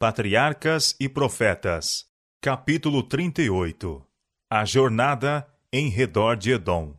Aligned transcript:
Patriarcas 0.00 0.94
e 1.00 1.08
Profetas, 1.08 2.06
capítulo 2.40 3.02
38 3.02 4.00
A 4.48 4.64
jornada 4.64 5.44
em 5.72 5.88
redor 5.88 6.36
de 6.36 6.52
Edom. 6.52 6.94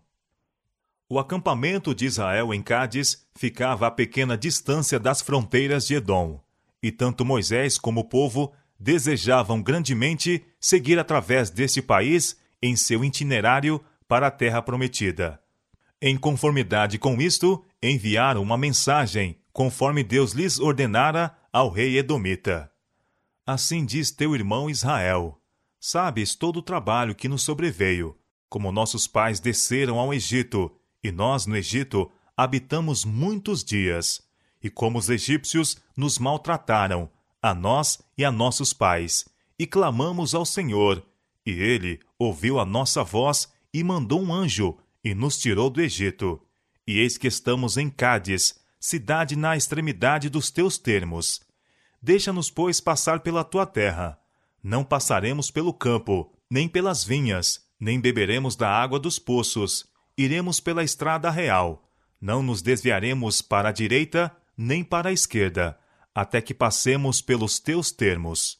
O 1.07 1.17
acampamento 1.17 1.96
de 1.96 2.05
Israel 2.05 2.54
em 2.54 2.62
Cádiz 2.62 3.25
ficava 3.33 3.88
a 3.88 3.91
pequena 3.91 4.38
distância 4.38 4.99
das 4.99 5.21
fronteiras 5.21 5.88
de 5.88 5.96
Edom, 5.96 6.43
e 6.83 6.91
tanto 6.91 7.23
Moisés 7.23 7.77
como 7.77 8.02
o 8.02 8.04
povo 8.04 8.52
desejavam 8.77 9.61
grandemente 9.61 10.43
seguir 10.59 11.00
através 11.00 11.50
desse 11.50 11.81
país 11.81 12.38
em 12.61 12.75
seu 12.75 13.05
itinerário 13.05 13.81
para 14.09 14.27
a 14.27 14.31
terra 14.31 14.61
prometida. 14.61 15.39
Em 16.02 16.18
conformidade 16.18 17.00
com 17.00 17.16
isto, 17.21 17.63
enviaram 17.81 18.41
uma 18.41 18.57
mensagem, 18.57 19.38
conforme 19.54 20.04
Deus 20.04 20.34
lhes 20.34 20.59
ordenara 20.59 21.34
ao 21.54 21.70
rei 21.70 21.97
Edomita. 21.97 22.70
Assim 23.52 23.84
diz 23.84 24.12
teu 24.12 24.35
irmão 24.35 24.70
Israel: 24.70 25.41
Sabes 25.80 26.35
todo 26.35 26.58
o 26.58 26.62
trabalho 26.62 27.16
que 27.16 27.27
nos 27.27 27.41
sobreveio, 27.41 28.16
como 28.48 28.72
nossos 28.72 29.08
pais 29.08 29.39
desceram 29.39 29.98
ao 29.98 30.13
Egito, 30.13 30.72
e 31.03 31.12
nós 31.12 31.48
no 31.48 31.58
Egito 31.58 32.12
habitamos 32.38 33.03
muitos 33.03 33.63
dias, 33.63 34.22
e 34.62 34.70
como 34.70 34.99
os 34.99 35.09
egípcios 35.09 35.77
nos 35.98 36.20
maltrataram, 36.20 37.09
a 37.41 37.55
nós 37.55 37.99
e 38.16 38.23
a 38.23 38.31
nossos 38.31 38.72
pais, 38.72 39.27
e 39.58 39.66
clamamos 39.66 40.36
ao 40.36 40.45
Senhor, 40.45 41.03
e 41.44 41.50
ele 41.50 42.00
ouviu 42.20 42.59
a 42.59 42.66
nossa 42.66 43.03
voz 43.03 43.52
e 43.73 43.84
mandou 43.84 44.22
um 44.22 44.31
anjo 44.31 44.77
e 45.03 45.16
nos 45.16 45.39
tirou 45.39 45.72
do 45.72 45.81
Egito. 45.81 46.39
E 46.86 47.00
eis 47.00 47.17
que 47.17 47.25
estamos 47.25 47.77
em 47.77 47.89
Cádiz, 47.89 48.59
cidade 48.80 49.36
na 49.36 49.58
extremidade 49.58 50.30
dos 50.30 50.52
teus 50.52 50.77
termos. 50.77 51.48
Deixa-nos, 52.02 52.49
pois, 52.49 52.80
passar 52.80 53.20
pela 53.20 53.44
tua 53.44 53.66
terra. 53.66 54.20
Não 54.63 54.84
passaremos 54.84 55.52
pelo 55.52 55.73
campo, 55.73 56.33
nem 56.50 56.67
pelas 56.67 57.03
vinhas, 57.03 57.66
nem 57.80 58.00
beberemos 58.00 58.55
da 58.55 58.69
água 58.69 59.00
dos 59.00 59.19
poços. 59.19 59.86
Iremos 60.17 60.59
pela 60.59 60.83
estrada 60.83 61.30
real. 61.30 61.89
Não 62.20 62.44
nos 62.44 62.61
desviaremos 62.61 63.42
para 63.42 63.70
a 63.70 63.72
direita, 63.72 64.36
nem 64.58 64.83
para 64.83 65.09
a 65.09 65.14
esquerda, 65.14 65.80
até 66.14 66.42
que 66.42 66.53
passemos 66.53 67.22
pelos 67.22 67.59
teus 67.59 67.92
termos. 67.92 68.59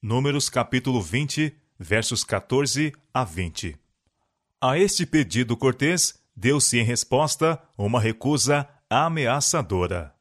Números 0.00 0.48
capítulo 0.48 1.02
20, 1.02 1.54
versos 1.78 2.24
14 2.24 2.92
a 3.12 3.24
20. 3.24 3.76
A 4.60 4.78
este 4.78 5.04
pedido 5.04 5.56
cortês, 5.56 6.18
deu-se 6.34 6.78
em 6.78 6.82
resposta 6.82 7.62
uma 7.76 8.00
recusa 8.00 8.66
ameaçadora. 8.88 10.14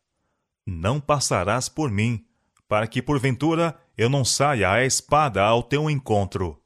Não 0.65 0.99
passarás 0.99 1.69
por 1.69 1.89
mim, 1.89 2.25
para 2.67 2.87
que 2.87 3.01
porventura 3.01 3.77
eu 3.97 4.09
não 4.09 4.25
saia 4.25 4.71
a 4.71 4.83
espada 4.83 5.41
ao 5.43 5.61
teu 5.61 5.89
encontro. 5.89 6.59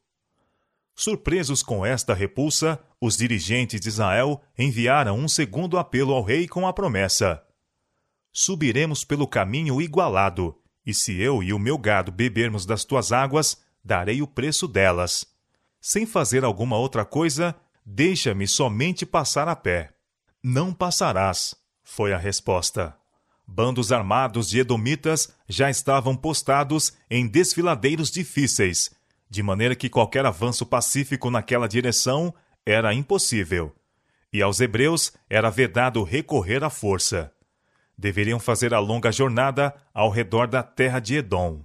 Surpresos 0.95 1.61
com 1.61 1.85
esta 1.85 2.13
repulsa, 2.13 2.79
os 2.99 3.17
dirigentes 3.17 3.79
de 3.79 3.87
Israel 3.87 4.41
enviaram 4.57 5.17
um 5.17 5.27
segundo 5.27 5.77
apelo 5.77 6.13
ao 6.13 6.23
rei 6.23 6.47
com 6.47 6.65
a 6.67 6.73
promessa: 6.73 7.43
Subiremos 8.31 9.03
pelo 9.03 9.27
caminho 9.27 9.81
igualado, 9.81 10.57
e 10.85 10.93
se 10.93 11.19
eu 11.19 11.43
e 11.43 11.53
o 11.53 11.59
meu 11.59 11.77
gado 11.77 12.11
bebermos 12.11 12.65
das 12.65 12.83
tuas 12.83 13.11
águas, 13.11 13.61
darei 13.83 14.21
o 14.21 14.27
preço 14.27 14.67
delas. 14.67 15.25
Sem 15.79 16.05
fazer 16.05 16.43
alguma 16.43 16.77
outra 16.77 17.05
coisa, 17.05 17.55
deixa-me 17.85 18.47
somente 18.47 19.05
passar 19.05 19.47
a 19.47 19.55
pé. 19.55 19.93
Não 20.43 20.73
passarás, 20.73 21.55
foi 21.83 22.13
a 22.13 22.17
resposta 22.17 22.97
bandos 23.47 23.91
armados 23.91 24.49
de 24.49 24.59
edomitas 24.59 25.33
já 25.47 25.69
estavam 25.69 26.15
postados 26.15 26.93
em 27.09 27.25
desfiladeiros 27.25 28.11
difíceis, 28.11 28.91
de 29.29 29.41
maneira 29.41 29.75
que 29.75 29.89
qualquer 29.89 30.25
avanço 30.25 30.65
pacífico 30.65 31.31
naquela 31.31 31.67
direção 31.67 32.33
era 32.65 32.93
impossível. 32.93 33.73
E 34.31 34.41
aos 34.41 34.59
hebreus 34.59 35.13
era 35.29 35.49
vedado 35.49 36.03
recorrer 36.03 36.63
à 36.63 36.69
força. 36.69 37.31
Deveriam 37.97 38.39
fazer 38.39 38.73
a 38.73 38.79
longa 38.79 39.11
jornada 39.11 39.73
ao 39.93 40.09
redor 40.09 40.47
da 40.47 40.61
terra 40.61 40.99
de 40.99 41.15
Edom. 41.15 41.61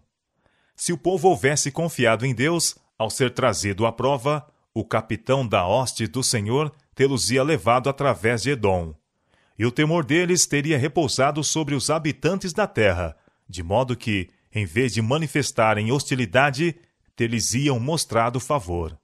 Se 0.77 0.93
o 0.93 0.99
povo 0.99 1.29
houvesse 1.29 1.71
confiado 1.71 2.25
em 2.25 2.35
Deus, 2.35 2.77
ao 2.97 3.11
ser 3.11 3.35
trazido 3.35 3.85
à 3.85 3.93
prova, 3.93 4.47
o 4.73 4.85
capitão 4.85 5.47
da 5.47 5.67
hoste 5.67 6.07
do 6.07 6.23
Senhor 6.23 6.73
tê-los-ia 6.95 7.43
levado 7.43 7.91
através 7.91 8.43
de 8.43 8.51
Edom 8.51 8.95
e 9.59 9.67
o 9.67 9.71
temor 9.71 10.05
deles 10.05 10.47
teria 10.47 10.79
repousado 10.79 11.43
sobre 11.45 11.75
os 11.75 11.91
habitantes 11.91 12.53
da 12.53 12.67
terra, 12.67 13.17
de 13.49 13.63
modo 13.63 13.97
que, 13.97 14.29
em 14.53 14.65
vez 14.65 14.93
de 14.93 15.03
manifestarem 15.03 15.91
hostilidade, 15.93 16.77
teles 17.15 17.55
iam 17.55 17.79
mostrado 17.79 18.41
favor. 18.41 18.99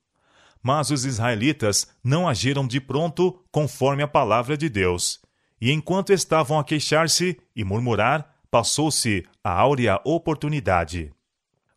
Mas 0.62 0.90
os 0.90 1.04
israelitas 1.04 1.86
não 2.02 2.28
agiram 2.28 2.66
de 2.66 2.80
pronto 2.80 3.42
conforme 3.50 4.02
a 4.02 4.08
palavra 4.08 4.56
de 4.56 4.68
Deus, 4.68 5.20
e 5.60 5.72
enquanto 5.72 6.12
estavam 6.12 6.58
a 6.58 6.64
queixar-se 6.64 7.38
e 7.54 7.64
murmurar, 7.64 8.34
passou-se 8.50 9.24
a 9.42 9.50
áurea 9.50 10.00
oportunidade. 10.04 11.12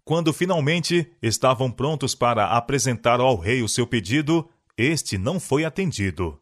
Quando 0.04 0.34
finalmente 0.34 1.12
estavam 1.22 1.72
prontos 1.72 2.16
para 2.16 2.48
apresentar 2.48 3.20
ao 3.20 3.36
rei 3.36 3.62
o 3.62 3.70
seu 3.70 3.86
pedido, 3.86 4.50
este 4.78 5.18
não 5.18 5.40
foi 5.40 5.64
atendido. 5.64 6.40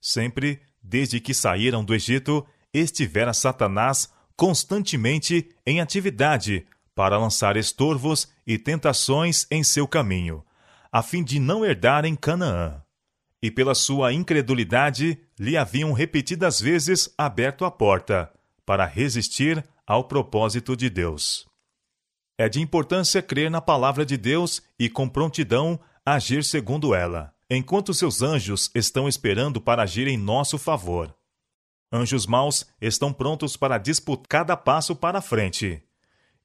Sempre 0.00 0.60
desde 0.88 1.20
que 1.20 1.34
saíram 1.34 1.84
do 1.84 1.94
Egito, 1.94 2.46
estivera 2.72 3.34
Satanás 3.34 4.10
constantemente 4.34 5.50
em 5.66 5.80
atividade 5.80 6.66
para 6.94 7.18
lançar 7.18 7.56
estorvos 7.56 8.28
e 8.46 8.58
tentações 8.58 9.46
em 9.50 9.62
seu 9.62 9.86
caminho, 9.86 10.42
a 10.90 11.02
fim 11.02 11.22
de 11.22 11.38
não 11.38 11.64
herdarem 11.64 12.16
Canaã. 12.16 12.82
E 13.42 13.50
pela 13.50 13.74
sua 13.74 14.12
incredulidade 14.12 15.20
lhe 15.38 15.56
haviam 15.56 15.92
repetidas 15.92 16.58
vezes 16.60 17.12
aberto 17.16 17.64
a 17.64 17.70
porta 17.70 18.32
para 18.64 18.86
resistir 18.86 19.64
ao 19.86 20.04
propósito 20.04 20.74
de 20.74 20.88
Deus. 20.88 21.46
É 22.38 22.48
de 22.48 22.60
importância 22.60 23.20
crer 23.20 23.50
na 23.50 23.60
palavra 23.60 24.06
de 24.06 24.16
Deus 24.16 24.62
e 24.78 24.88
com 24.88 25.08
prontidão 25.08 25.78
agir 26.04 26.42
segundo 26.42 26.94
ela 26.94 27.32
enquanto 27.50 27.94
seus 27.94 28.20
anjos 28.22 28.70
estão 28.74 29.08
esperando 29.08 29.60
para 29.60 29.82
agir 29.82 30.06
em 30.06 30.16
nosso 30.16 30.58
favor. 30.58 31.14
Anjos 31.90 32.26
maus 32.26 32.66
estão 32.80 33.12
prontos 33.12 33.56
para 33.56 33.78
disputar 33.78 34.26
cada 34.28 34.56
passo 34.56 34.94
para 34.94 35.22
frente. 35.22 35.82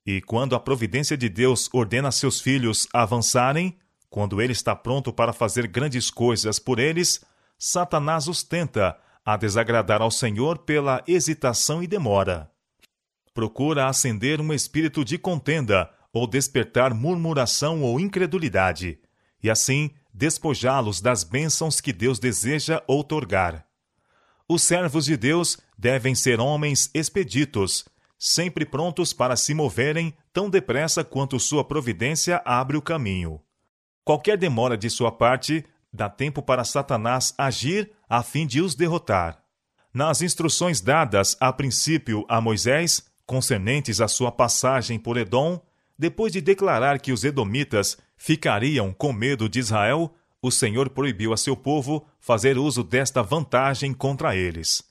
E 0.06 0.22
quando 0.22 0.56
a 0.56 0.60
providência 0.60 1.18
de 1.18 1.28
Deus 1.28 1.70
ordena 1.74 2.12
seus 2.12 2.40
filhos 2.40 2.88
avançarem, 2.94 3.78
quando 4.10 4.42
ele 4.42 4.54
está 4.54 4.76
pronto 4.76 5.12
para 5.12 5.34
fazer 5.34 5.68
grandes 5.68 6.10
coisas 6.10 6.60
por 6.60 6.80
eles, 6.80 7.24
Satanás 7.58 8.28
os 8.28 8.44
tenta 8.44 8.98
a 9.26 9.36
desagradar 9.38 10.02
ao 10.02 10.12
Senhor 10.12 10.60
pela 10.60 11.04
hesitação 11.08 11.82
e 11.82 11.88
demora. 11.88 12.50
Procura 13.34 13.88
acender 13.88 14.40
um 14.40 14.54
espírito 14.54 15.04
de 15.04 15.18
contenda 15.18 15.90
ou 16.12 16.28
despertar 16.28 16.94
murmuração 16.94 17.82
ou 17.82 18.00
incredulidade, 18.00 19.00
e 19.42 19.50
assim 19.50 19.90
despojá-los 20.14 21.02
das 21.02 21.24
bênçãos 21.24 21.82
que 21.82 21.92
Deus 21.92 22.20
deseja 22.20 22.84
outorgar. 22.88 23.66
Os 24.48 24.64
servos 24.64 25.06
de 25.06 25.18
Deus 25.18 25.58
devem 25.78 26.14
ser 26.14 26.40
homens 26.40 26.90
expeditos, 26.94 27.86
sempre 28.20 28.66
prontos 28.66 29.12
para 29.12 29.36
se 29.36 29.54
moverem 29.54 30.14
tão 30.32 30.50
depressa 30.50 31.04
quanto 31.04 31.40
sua 31.40 31.64
providência 31.64 32.42
abre 32.46 32.78
o 32.78 32.82
caminho. 32.82 33.42
Qualquer 34.06 34.38
demora 34.38 34.78
de 34.78 34.90
sua 34.90 35.12
parte 35.12 35.66
dá 35.92 36.10
tempo 36.10 36.42
para 36.42 36.64
Satanás 36.64 37.34
agir 37.38 37.92
a 38.08 38.22
fim 38.22 38.46
de 38.46 38.62
os 38.62 38.76
derrotar. 38.76 39.42
Nas 39.94 40.22
instruções 40.22 40.82
dadas 40.82 41.38
a 41.40 41.54
princípio 41.54 42.26
a 42.28 42.42
Moisés, 42.42 43.08
concernentes 43.26 44.02
à 44.02 44.08
sua 44.08 44.32
passagem 44.32 45.00
por 45.00 45.18
Edom, 45.18 45.62
depois 45.98 46.34
de 46.34 46.42
declarar 46.42 47.00
que 47.00 47.12
os 47.12 47.24
edomitas 47.24 47.98
ficariam 48.24 48.94
com 48.94 49.12
medo 49.12 49.50
de 49.50 49.60
Israel, 49.60 50.16
o 50.42 50.50
Senhor 50.50 50.90
proibiu 50.92 51.34
a 51.34 51.38
seu 51.38 51.58
povo 51.58 52.08
fazer 52.22 52.58
uso 52.58 52.82
desta 52.82 53.22
vantagem 53.22 53.94
contra 53.94 54.34
eles. 54.34 54.82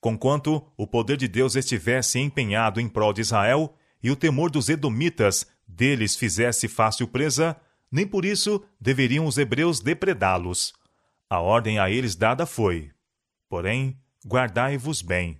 Conquanto 0.00 0.66
o 0.78 0.86
poder 0.86 1.18
de 1.18 1.28
Deus 1.28 1.56
estivesse 1.56 2.18
empenhado 2.18 2.80
em 2.80 2.88
prol 2.88 3.12
de 3.12 3.20
Israel 3.20 3.74
e 4.02 4.10
o 4.10 4.16
temor 4.16 4.50
dos 4.50 4.70
edomitas 4.70 5.46
deles 5.68 6.16
fizesse 6.16 6.68
fácil 6.68 7.06
presa, 7.06 7.54
nem 7.92 8.06
por 8.06 8.24
isso 8.24 8.64
deveriam 8.80 9.26
os 9.26 9.36
hebreus 9.36 9.80
depredá-los. 9.80 10.72
A 11.28 11.38
ordem 11.38 11.78
a 11.78 11.90
eles 11.90 12.16
dada 12.16 12.46
foi: 12.46 12.90
Porém, 13.46 14.00
guardai-vos 14.26 15.02
bem. 15.02 15.38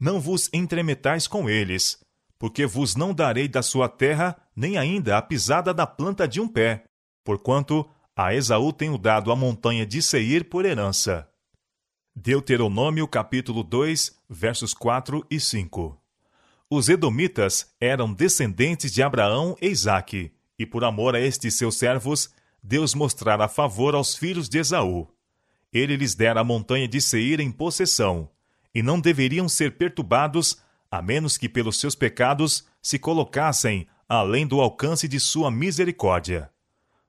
Não 0.00 0.20
vos 0.20 0.50
entremetais 0.52 1.28
com 1.28 1.48
eles, 1.48 2.04
porque 2.38 2.66
vos 2.66 2.94
não 2.94 3.14
darei 3.14 3.48
da 3.48 3.62
sua 3.62 3.88
terra 3.88 4.36
nem 4.54 4.76
ainda 4.76 5.16
a 5.16 5.22
pisada 5.22 5.72
da 5.72 5.86
planta 5.86 6.26
de 6.26 6.40
um 6.40 6.48
pé, 6.48 6.84
porquanto 7.24 7.88
a 8.14 8.34
Esaú 8.34 8.72
tenho 8.72 8.96
dado 8.96 9.30
a 9.30 9.36
montanha 9.36 9.84
de 9.84 10.00
Seir 10.00 10.44
por 10.44 10.64
herança. 10.64 11.28
Deuteronômio 12.14 13.06
capítulo 13.06 13.62
2, 13.62 14.22
versos 14.28 14.72
4 14.72 15.26
e 15.30 15.38
5 15.38 16.00
Os 16.70 16.88
Edomitas 16.88 17.74
eram 17.78 18.12
descendentes 18.12 18.90
de 18.90 19.02
Abraão 19.02 19.54
e 19.60 19.68
Isaque, 19.68 20.32
e 20.58 20.64
por 20.64 20.82
amor 20.82 21.14
a 21.14 21.20
estes 21.20 21.58
seus 21.58 21.76
servos, 21.76 22.30
Deus 22.62 22.94
mostrara 22.94 23.48
favor 23.48 23.94
aos 23.94 24.16
filhos 24.16 24.48
de 24.48 24.58
Esaú. 24.58 25.06
Ele 25.70 25.94
lhes 25.96 26.14
dera 26.14 26.40
a 26.40 26.44
montanha 26.44 26.88
de 26.88 27.00
Seir 27.02 27.38
em 27.38 27.52
possessão, 27.52 28.30
e 28.74 28.82
não 28.82 28.98
deveriam 28.98 29.46
ser 29.46 29.76
perturbados, 29.76 30.62
a 30.96 31.02
menos 31.02 31.36
que 31.36 31.48
pelos 31.48 31.78
seus 31.78 31.94
pecados 31.94 32.66
se 32.82 32.98
colocassem 32.98 33.86
além 34.08 34.46
do 34.46 34.60
alcance 34.60 35.06
de 35.08 35.18
sua 35.18 35.50
misericórdia. 35.50 36.50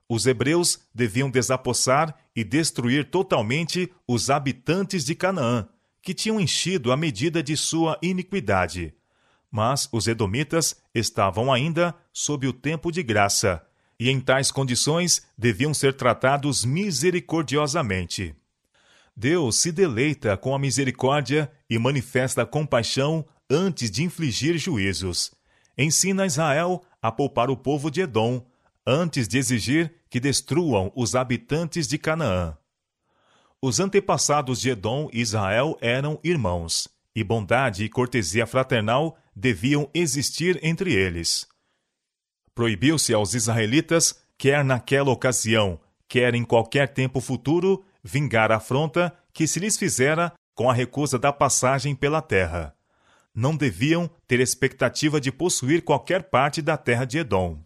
Os 0.10 0.26
hebreus 0.26 0.80
deviam 0.94 1.30
desapossar 1.30 2.16
e 2.36 2.44
destruir 2.44 3.10
totalmente 3.10 3.92
os 4.08 4.30
habitantes 4.30 5.06
de 5.06 5.14
Canaã, 5.14 5.68
que 6.02 6.14
tinham 6.14 6.40
enchido 6.40 6.92
a 6.92 6.98
medida 6.98 7.44
de 7.44 7.56
sua 7.58 7.98
iniquidade 8.02 8.94
mas 9.52 9.88
os 9.92 10.08
edomitas 10.08 10.76
estavam 10.94 11.52
ainda 11.52 11.96
sob 12.12 12.48
o 12.48 12.54
tempo 12.54 12.92
de 12.92 13.02
graça, 13.02 13.66
e 14.00 14.10
em 14.10 14.20
tais 14.20 14.52
condições 14.52 15.24
deviam 15.38 15.74
ser 15.74 15.94
tratados 15.94 16.64
misericordiosamente. 16.64 18.36
Deus 19.16 19.58
se 19.58 19.72
deleita 19.72 20.38
com 20.38 20.54
a 20.54 20.60
misericórdia 20.60 21.52
e 21.68 21.80
manifesta 21.80 22.46
compaixão 22.46 23.26
antes 23.50 23.90
de 23.90 24.04
infligir 24.04 24.58
juízos. 24.58 25.32
Ensina 25.78 26.26
Israel 26.26 26.84
a 27.02 27.12
poupar 27.12 27.50
o 27.50 27.58
povo 27.58 27.90
de 27.90 28.02
Edom, 28.02 28.46
antes 28.86 29.28
de 29.28 29.38
exigir 29.38 29.94
que 30.10 30.20
destruam 30.20 30.92
os 30.96 31.16
habitantes 31.16 31.88
de 31.88 31.98
Canaã. 31.98 32.58
Os 33.62 33.80
antepassados 33.80 34.62
de 34.62 34.70
Edom 34.70 35.10
e 35.12 35.20
Israel 35.20 35.78
eram 35.82 36.20
irmãos, 36.24 36.88
e 37.16 37.24
bondade 37.24 37.84
e 37.84 37.90
cortesia 37.90 38.46
fraternal 38.46 39.18
deviam 39.36 39.90
existir 39.94 40.60
entre 40.64 40.94
eles. 40.94 41.48
Proibiu-se 42.54 43.14
aos 43.14 43.34
israelitas, 43.34 44.16
quer 44.38 44.64
naquela 44.64 45.12
ocasião, 45.12 45.80
quer 46.08 46.34
em 46.34 46.44
qualquer 46.44 46.94
tempo 46.94 47.20
futuro, 47.20 47.84
vingar 48.04 48.52
a 48.52 48.58
afronta 48.58 49.16
que 49.34 49.48
se 49.48 49.60
lhes 49.60 49.78
fizera 49.78 50.34
com 50.56 50.70
a 50.70 50.74
recusa 50.74 51.20
da 51.20 51.34
passagem 51.34 51.96
pela 51.96 52.22
terra. 52.22 52.77
Não 53.40 53.56
deviam 53.56 54.10
ter 54.28 54.40
expectativa 54.40 55.22
de 55.22 55.32
possuir 55.32 55.84
qualquer 55.84 56.24
parte 56.24 56.60
da 56.60 56.76
terra 56.76 57.06
de 57.06 57.20
Edom. 57.20 57.64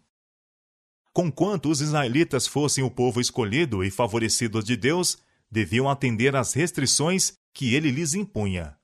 Conquanto 1.14 1.70
os 1.70 1.80
israelitas 1.80 2.46
fossem 2.46 2.84
o 2.84 2.90
povo 2.90 3.22
escolhido 3.22 3.82
e 3.82 3.90
favorecido 3.90 4.62
de 4.62 4.76
Deus, 4.76 5.16
deviam 5.50 5.88
atender 5.88 6.36
às 6.36 6.52
restrições 6.52 7.38
que 7.54 7.74
ele 7.74 7.90
lhes 7.90 8.12
impunha. 8.12 8.76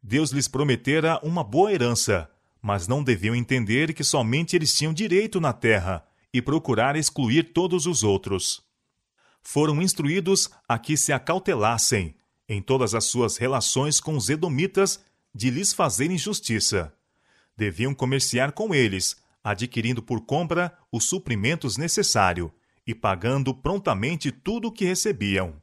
Deus 0.00 0.30
lhes 0.30 0.46
prometera 0.46 1.18
uma 1.24 1.42
boa 1.42 1.72
herança, 1.72 2.30
mas 2.62 2.86
não 2.86 3.02
deviam 3.02 3.34
entender 3.34 3.92
que 3.92 4.04
somente 4.04 4.54
eles 4.54 4.72
tinham 4.72 4.92
direito 4.92 5.40
na 5.40 5.52
terra 5.52 6.06
e 6.32 6.40
procurar 6.40 6.94
excluir 6.94 7.52
todos 7.52 7.86
os 7.86 8.04
outros. 8.04 8.62
Foram 9.42 9.82
instruídos 9.82 10.48
a 10.68 10.78
que 10.78 10.96
se 10.96 11.12
acautelassem, 11.12 12.14
em 12.48 12.62
todas 12.62 12.94
as 12.94 13.06
suas 13.06 13.36
relações 13.36 14.00
com 14.00 14.16
os 14.16 14.30
edomitas, 14.30 15.00
de 15.34 15.50
lhes 15.50 15.72
fazerem 15.72 16.18
justiça. 16.18 16.92
Deviam 17.56 17.94
comerciar 17.94 18.52
com 18.52 18.74
eles, 18.74 19.16
adquirindo 19.42 20.02
por 20.02 20.24
compra 20.24 20.76
os 20.90 21.04
suprimentos 21.04 21.76
necessários 21.76 22.50
e 22.86 22.94
pagando 22.94 23.54
prontamente 23.54 24.32
tudo 24.32 24.68
o 24.68 24.72
que 24.72 24.84
recebiam. 24.84 25.60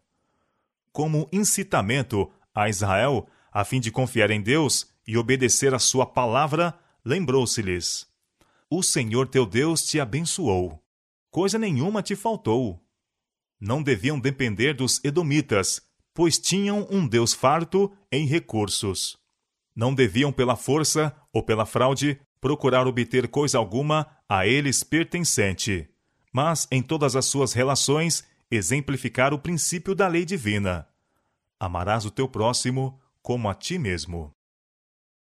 Como 0.92 1.28
incitamento 1.32 2.32
a 2.54 2.70
Israel 2.70 3.28
a 3.52 3.66
fim 3.66 3.80
de 3.80 3.92
confiar 3.92 4.30
em 4.30 4.42
Deus 4.42 4.88
e 5.08 5.18
obedecer 5.18 5.74
a 5.74 5.80
sua 5.80 6.06
palavra, 6.06 6.78
lembrou-se-lhes: 7.04 8.08
O 8.70 8.84
Senhor 8.84 9.28
teu 9.28 9.46
Deus 9.46 9.84
te 9.84 10.00
abençoou. 10.00 10.80
Coisa 11.32 11.58
nenhuma 11.58 12.04
te 12.04 12.16
faltou. 12.16 12.80
Não 13.60 13.82
deviam 13.82 14.20
depender 14.20 14.74
dos 14.74 15.04
edomitas, 15.04 15.82
pois 16.14 16.38
tinham 16.38 16.88
um 16.90 17.08
Deus 17.08 17.34
farto 17.34 17.92
em 18.12 18.28
recursos. 18.28 19.18
Não 19.78 19.94
deviam, 19.94 20.32
pela 20.32 20.56
força 20.56 21.16
ou 21.32 21.44
pela 21.44 21.64
fraude, 21.64 22.20
procurar 22.42 22.88
obter 22.88 23.28
coisa 23.28 23.60
alguma 23.60 24.08
a 24.28 24.48
eles 24.48 24.82
pertencente, 24.84 25.88
mas 26.34 26.68
em 26.72 26.82
todas 26.82 27.16
as 27.16 27.26
suas 27.26 27.54
relações 27.54 28.24
exemplificar 28.50 29.36
o 29.36 29.40
princípio 29.40 29.94
da 29.94 30.08
lei 30.08 30.26
divina. 30.26 30.88
Amarás 31.60 32.06
o 32.06 32.12
teu 32.12 32.28
próximo 32.28 33.00
como 33.22 33.48
a 33.48 33.54
ti 33.54 33.78
mesmo. 33.78 34.34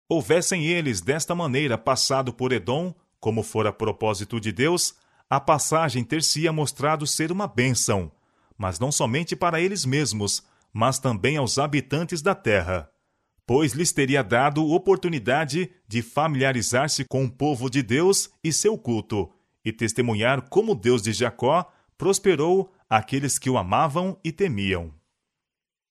Houvessem 0.08 0.67
eles 0.67 1.00
desta 1.00 1.32
maneira 1.32 1.79
passado 1.79 2.32
por 2.32 2.50
Edom, 2.50 2.93
como 3.20 3.44
fora 3.44 3.73
propósito 3.73 4.41
de 4.41 4.50
Deus, 4.50 4.97
a 5.29 5.38
passagem 5.38 6.02
ter-se-ia 6.02 6.52
mostrado 6.52 7.06
ser 7.06 7.31
uma 7.31 7.47
bênção, 7.47 8.11
mas 8.58 8.81
não 8.81 8.91
somente 8.91 9.37
para 9.37 9.61
eles 9.61 9.85
mesmos, 9.85 10.43
mas 10.73 10.99
também 10.99 11.37
aos 11.37 11.56
habitantes 11.56 12.20
da 12.20 12.35
terra, 12.35 12.91
pois 13.50 13.73
lhes 13.73 13.91
teria 13.91 14.23
dado 14.23 14.64
oportunidade 14.64 15.73
de 15.88 16.02
familiarizar-se 16.02 17.05
com 17.05 17.25
o 17.25 17.29
povo 17.29 17.69
de 17.69 17.82
Deus 17.82 18.31
e 18.44 18.52
seu 18.52 18.79
culto, 18.79 19.29
e 19.64 19.73
testemunhar 19.73 20.49
como 20.49 20.73
Deus 20.73 21.02
de 21.02 21.12
Jacó 21.12 21.69
prosperou 21.99 22.73
aqueles 22.88 23.41
que 23.41 23.50
o 23.50 23.58
amavam 23.58 24.17
e 24.23 24.31
temiam. 24.31 24.94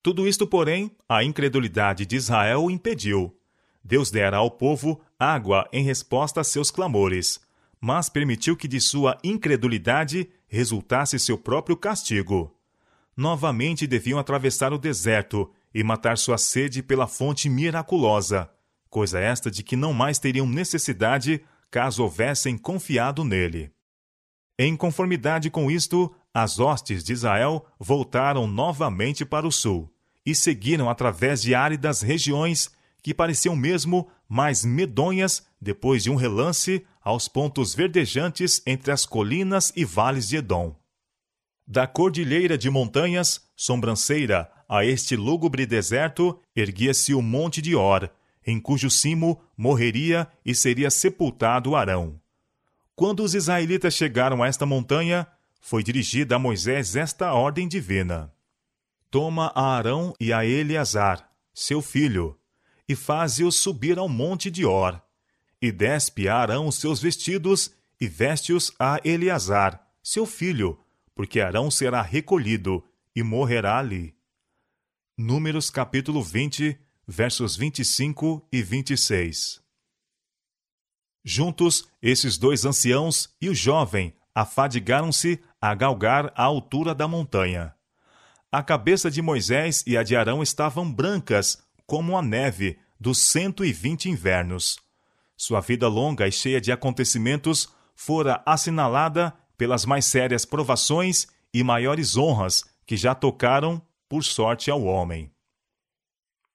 Tudo 0.01 0.25
isto, 0.25 0.47
porém, 0.47 0.95
a 1.09 1.21
incredulidade 1.21 2.05
de 2.05 2.15
Israel 2.15 2.71
impediu. 2.71 3.37
Deus 3.83 4.09
dera 4.09 4.37
ao 4.37 4.49
povo 4.49 5.01
água 5.19 5.67
em 5.73 5.83
resposta 5.83 6.39
a 6.39 6.45
seus 6.45 6.71
clamores, 6.71 7.41
mas 7.81 8.07
permitiu 8.07 8.55
que 8.55 8.69
de 8.69 8.79
sua 8.79 9.17
incredulidade 9.21 10.29
resultasse 10.47 11.19
seu 11.19 11.37
próprio 11.37 11.75
castigo. 11.75 12.55
Novamente 13.17 13.85
deviam 13.85 14.17
atravessar 14.17 14.71
o 14.71 14.77
deserto 14.77 15.51
e 15.73 15.83
matar 15.83 16.17
sua 16.17 16.37
sede 16.37 16.81
pela 16.81 17.07
fonte 17.07 17.49
miraculosa, 17.49 18.49
coisa 18.89 19.19
esta 19.19 19.51
de 19.51 19.63
que 19.63 19.75
não 19.75 19.93
mais 19.93 20.19
teriam 20.19 20.47
necessidade 20.47 21.41
caso 21.69 22.03
houvessem 22.03 22.57
confiado 22.57 23.23
nele. 23.23 23.71
Em 24.57 24.75
conformidade 24.75 25.49
com 25.49 25.69
isto, 25.69 26.13
as 26.33 26.59
hostes 26.59 27.03
de 27.03 27.13
Israel 27.13 27.65
voltaram 27.79 28.47
novamente 28.47 29.25
para 29.25 29.47
o 29.47 29.51
sul 29.51 29.93
e 30.25 30.35
seguiram 30.35 30.89
através 30.89 31.41
de 31.41 31.55
áridas 31.55 32.01
regiões 32.01 32.71
que 33.01 33.13
pareciam 33.13 33.55
mesmo 33.55 34.09
mais 34.27 34.65
medonhas 34.65 35.45
depois 35.61 36.03
de 36.03 36.11
um 36.11 36.15
relance 36.15 36.85
aos 37.01 37.27
pontos 37.27 37.73
verdejantes 37.73 38.61
entre 38.65 38.91
as 38.91 39.05
colinas 39.05 39.71
e 39.75 39.85
vales 39.85 40.27
de 40.27 40.37
Edom. 40.37 40.75
Da 41.71 41.85
cordilheira 41.85 42.57
de 42.57 42.67
montanhas, 42.67 43.47
sobranceira, 43.55 44.51
a 44.67 44.83
este 44.83 45.15
lúgubre 45.15 45.67
deserto, 45.67 46.39
erguia-se 46.55 47.13
o 47.13 47.21
Monte 47.21 47.61
de 47.61 47.75
Or, 47.75 48.09
em 48.43 48.59
cujo 48.59 48.89
cimo 48.89 49.39
morreria 49.55 50.27
e 50.43 50.55
seria 50.55 50.89
sepultado 50.89 51.75
Arão. 51.75 52.19
Quando 52.95 53.21
os 53.21 53.35
israelitas 53.35 53.93
chegaram 53.93 54.41
a 54.41 54.47
esta 54.47 54.65
montanha, 54.65 55.27
foi 55.61 55.83
dirigida 55.83 56.37
a 56.37 56.39
Moisés 56.39 56.95
esta 56.95 57.33
ordem 57.33 57.67
divina: 57.67 58.33
Toma 59.11 59.51
a 59.53 59.77
Arão 59.77 60.15
e 60.19 60.33
a 60.33 60.43
Eleazar, 60.43 61.29
seu 61.53 61.83
filho, 61.83 62.35
e 62.87 62.95
faze-os 62.95 63.57
subir 63.57 63.99
ao 63.99 64.09
monte 64.09 64.49
de 64.49 64.65
Or, 64.65 64.99
e 65.61 65.71
despe 65.71 66.27
a 66.27 66.35
Arão 66.35 66.65
os 66.65 66.77
seus 66.79 66.99
vestidos 66.99 67.71
e 68.01 68.07
veste-os 68.07 68.73
a 68.79 68.99
Eleazar, 69.03 69.87
seu 70.01 70.25
filho, 70.25 70.79
porque 71.19 71.41
Arão 71.41 71.69
será 71.69 72.01
recolhido 72.01 72.81
e 73.13 73.21
morrerá 73.21 73.77
ali. 73.77 74.15
Números 75.17 75.69
capítulo 75.69 76.23
20, 76.23 76.79
versos 77.05 77.57
25 77.57 78.47
e 78.49 78.63
26. 78.63 79.61
Juntos, 81.21 81.89
esses 82.01 82.37
dois 82.37 82.63
anciãos 82.63 83.35
e 83.41 83.49
o 83.49 83.53
jovem 83.53 84.15
afadigaram-se 84.33 85.43
a 85.59 85.75
galgar 85.75 86.31
a 86.37 86.43
altura 86.43 86.95
da 86.95 87.05
montanha. 87.05 87.75
A 88.49 88.63
cabeça 88.63 89.11
de 89.11 89.21
Moisés 89.21 89.83
e 89.85 89.97
a 89.97 90.03
de 90.03 90.15
Arão 90.15 90.41
estavam 90.41 90.89
brancas, 90.89 91.61
como 91.85 92.17
a 92.17 92.21
neve 92.21 92.79
dos 92.97 93.17
cento 93.29 93.65
e 93.65 93.73
vinte 93.73 94.09
invernos. 94.09 94.79
Sua 95.35 95.59
vida 95.59 95.89
longa 95.89 96.29
e 96.29 96.31
cheia 96.31 96.61
de 96.61 96.71
acontecimentos 96.71 97.67
fora 97.93 98.41
assinalada 98.45 99.37
pelas 99.59 99.85
mais 99.85 100.05
sérias 100.05 100.45
provações 100.45 101.27
e 101.53 101.61
maiores 101.65 102.15
honras 102.15 102.63
que 102.85 102.95
já 102.95 103.13
tocaram, 103.13 103.81
por 104.07 104.23
sorte, 104.23 104.71
ao 104.71 104.85
homem. 104.85 105.29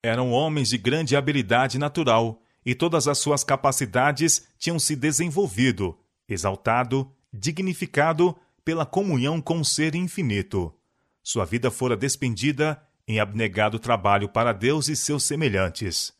Eram 0.02 0.32
homens 0.32 0.70
de 0.70 0.78
grande 0.78 1.14
habilidade 1.14 1.78
natural, 1.78 2.40
e 2.64 2.74
todas 2.74 3.06
as 3.06 3.18
suas 3.18 3.44
capacidades 3.44 4.48
tinham 4.58 4.78
se 4.78 4.96
desenvolvido, 4.96 5.98
exaltado, 6.26 7.12
dignificado 7.30 8.34
pela 8.64 8.86
comunhão 8.86 9.38
com 9.38 9.60
o 9.60 9.64
Ser 9.64 9.94
infinito. 9.94 10.74
Sua 11.22 11.44
vida 11.44 11.70
fora 11.70 11.94
despendida 11.98 12.82
em 13.06 13.20
abnegado 13.20 13.78
trabalho 13.78 14.30
para 14.30 14.54
Deus 14.54 14.88
e 14.88 14.96
seus 14.96 15.24
semelhantes. 15.24 16.10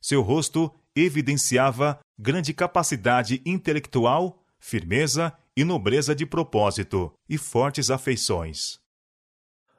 Seu 0.00 0.22
rosto 0.22 0.74
evidenciava 0.94 2.00
grande 2.18 2.52
capacidade 2.52 3.40
intelectual, 3.46 4.42
firmeza 4.58 5.32
e 5.56 5.64
nobreza 5.64 6.14
de 6.14 6.24
propósito 6.24 7.12
e 7.28 7.36
fortes 7.36 7.90
afeições. 7.90 8.80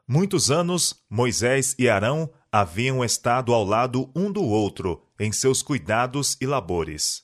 Muitos 0.07 0.51
anos, 0.51 1.03
Moisés 1.09 1.75
e 1.79 1.89
Arão 1.89 2.29
haviam 2.51 3.03
estado 3.03 3.53
ao 3.53 3.63
lado 3.63 4.11
um 4.15 4.31
do 4.31 4.43
outro 4.43 5.01
em 5.19 5.31
seus 5.31 5.61
cuidados 5.61 6.37
e 6.41 6.45
labores. 6.45 7.23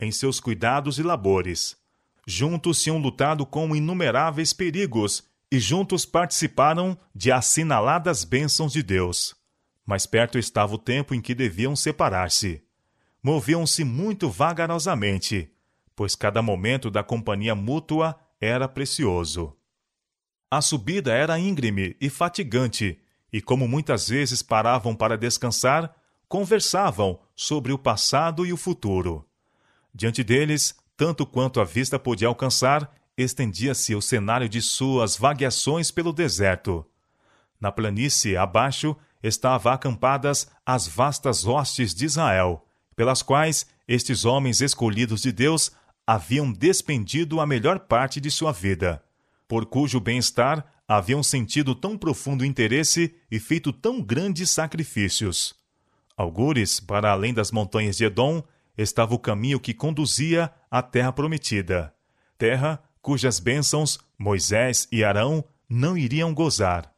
Em 0.00 0.10
seus 0.10 0.40
cuidados 0.40 0.98
e 0.98 1.02
labores. 1.02 1.76
Juntos 2.26 2.82
tinham 2.82 2.98
lutado 2.98 3.44
com 3.44 3.76
inumeráveis 3.76 4.52
perigos 4.52 5.22
e 5.52 5.60
juntos 5.60 6.04
participaram 6.04 6.98
de 7.14 7.30
assinaladas 7.30 8.24
bênçãos 8.24 8.72
de 8.72 8.82
Deus. 8.82 9.34
Mas 9.86 10.06
perto 10.06 10.38
estava 10.38 10.74
o 10.74 10.78
tempo 10.78 11.14
em 11.14 11.20
que 11.20 11.34
deviam 11.34 11.76
separar-se. 11.76 12.62
Moviam-se 13.22 13.84
muito 13.84 14.28
vagarosamente, 14.28 15.53
pois 15.96 16.14
cada 16.14 16.42
momento 16.42 16.90
da 16.90 17.02
companhia 17.02 17.54
mútua 17.54 18.16
era 18.40 18.68
precioso. 18.68 19.56
A 20.50 20.60
subida 20.60 21.12
era 21.12 21.38
íngreme 21.38 21.96
e 22.00 22.08
fatigante, 22.08 23.00
e 23.32 23.40
como 23.40 23.66
muitas 23.66 24.08
vezes 24.08 24.42
paravam 24.42 24.94
para 24.94 25.18
descansar, 25.18 25.94
conversavam 26.28 27.18
sobre 27.34 27.72
o 27.72 27.78
passado 27.78 28.46
e 28.46 28.52
o 28.52 28.56
futuro. 28.56 29.26
Diante 29.92 30.22
deles, 30.22 30.76
tanto 30.96 31.26
quanto 31.26 31.60
a 31.60 31.64
vista 31.64 31.98
podia 31.98 32.28
alcançar, 32.28 32.92
estendia-se 33.16 33.94
o 33.94 34.02
cenário 34.02 34.48
de 34.48 34.60
suas 34.60 35.16
vagueações 35.16 35.90
pelo 35.90 36.12
deserto. 36.12 36.84
Na 37.60 37.72
planície 37.72 38.36
abaixo 38.36 38.96
estavam 39.22 39.72
acampadas 39.72 40.48
as 40.66 40.86
vastas 40.86 41.46
hostes 41.46 41.94
de 41.94 42.04
Israel, 42.04 42.66
pelas 42.94 43.22
quais 43.22 43.66
estes 43.88 44.24
homens 44.24 44.60
escolhidos 44.60 45.22
de 45.22 45.32
Deus 45.32 45.72
haviam 46.06 46.52
despendido 46.52 47.40
a 47.40 47.46
melhor 47.46 47.80
parte 47.80 48.20
de 48.20 48.30
sua 48.30 48.52
vida, 48.52 49.02
por 49.48 49.66
cujo 49.66 49.98
bem-estar 50.00 50.64
haviam 50.86 51.22
sentido 51.22 51.74
tão 51.74 51.96
profundo 51.96 52.44
interesse 52.44 53.14
e 53.30 53.40
feito 53.40 53.72
tão 53.72 54.02
grandes 54.02 54.50
sacrifícios. 54.50 55.54
Algures, 56.16 56.78
para 56.78 57.10
além 57.10 57.32
das 57.32 57.50
montanhas 57.50 57.96
de 57.96 58.04
Edom, 58.04 58.42
estava 58.76 59.14
o 59.14 59.18
caminho 59.18 59.58
que 59.58 59.72
conduzia 59.72 60.52
à 60.70 60.82
terra 60.82 61.12
prometida, 61.12 61.94
terra 62.36 62.82
cujas 63.00 63.38
bênçãos 63.38 63.98
Moisés 64.18 64.88
e 64.90 65.04
Arão 65.04 65.44
não 65.68 65.96
iriam 65.96 66.32
gozar. 66.32 66.92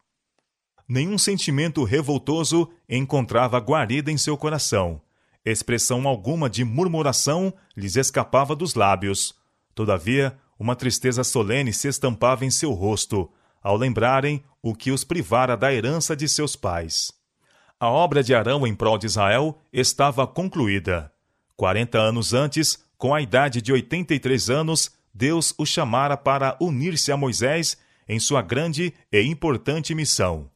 Nenhum 0.89 1.19
sentimento 1.19 1.83
revoltoso 1.83 2.71
encontrava 2.89 3.59
guarida 3.59 4.11
em 4.11 4.17
seu 4.17 4.37
coração. 4.37 5.01
Expressão 5.47 6.09
alguma 6.09 6.51
de 6.51 6.65
murmuração 6.65 7.55
lhes 7.77 7.95
escapava 7.95 8.57
dos 8.57 8.75
lábios. 8.75 9.33
Todavia, 9.77 10.37
uma 10.59 10.75
tristeza 10.75 11.23
solene 11.23 11.73
se 11.73 11.87
estampava 11.87 12.45
em 12.45 12.51
seu 12.51 12.73
rosto, 12.73 13.31
ao 13.63 13.77
lembrarem 13.77 14.43
o 14.61 14.75
que 14.75 14.91
os 14.91 15.05
privara 15.05 15.57
da 15.57 15.73
herança 15.73 16.17
de 16.17 16.29
seus 16.29 16.57
pais. 16.57 17.13
A 17.79 17.89
obra 17.89 18.25
de 18.25 18.35
Arão 18.35 18.67
em 18.67 18.75
prol 18.75 18.99
de 18.99 19.07
Israel 19.07 19.57
estava 19.73 20.27
concluída. 20.27 21.13
Quarenta 21.57 21.99
anos 21.99 22.35
antes, 22.35 22.85
com 22.99 23.15
a 23.15 23.23
idade 23.23 23.63
de 23.63 23.73
83 23.73 24.51
anos, 24.51 24.91
Deus 25.15 25.55
o 25.57 25.65
chamara 25.65 26.17
para 26.17 26.57
unir-se 26.61 27.13
a 27.13 27.17
Moisés 27.17 27.77
em 28.09 28.19
sua 28.19 28.43
grande 28.43 28.93
e 29.13 29.21
importante 29.23 29.95
missão. 29.95 30.51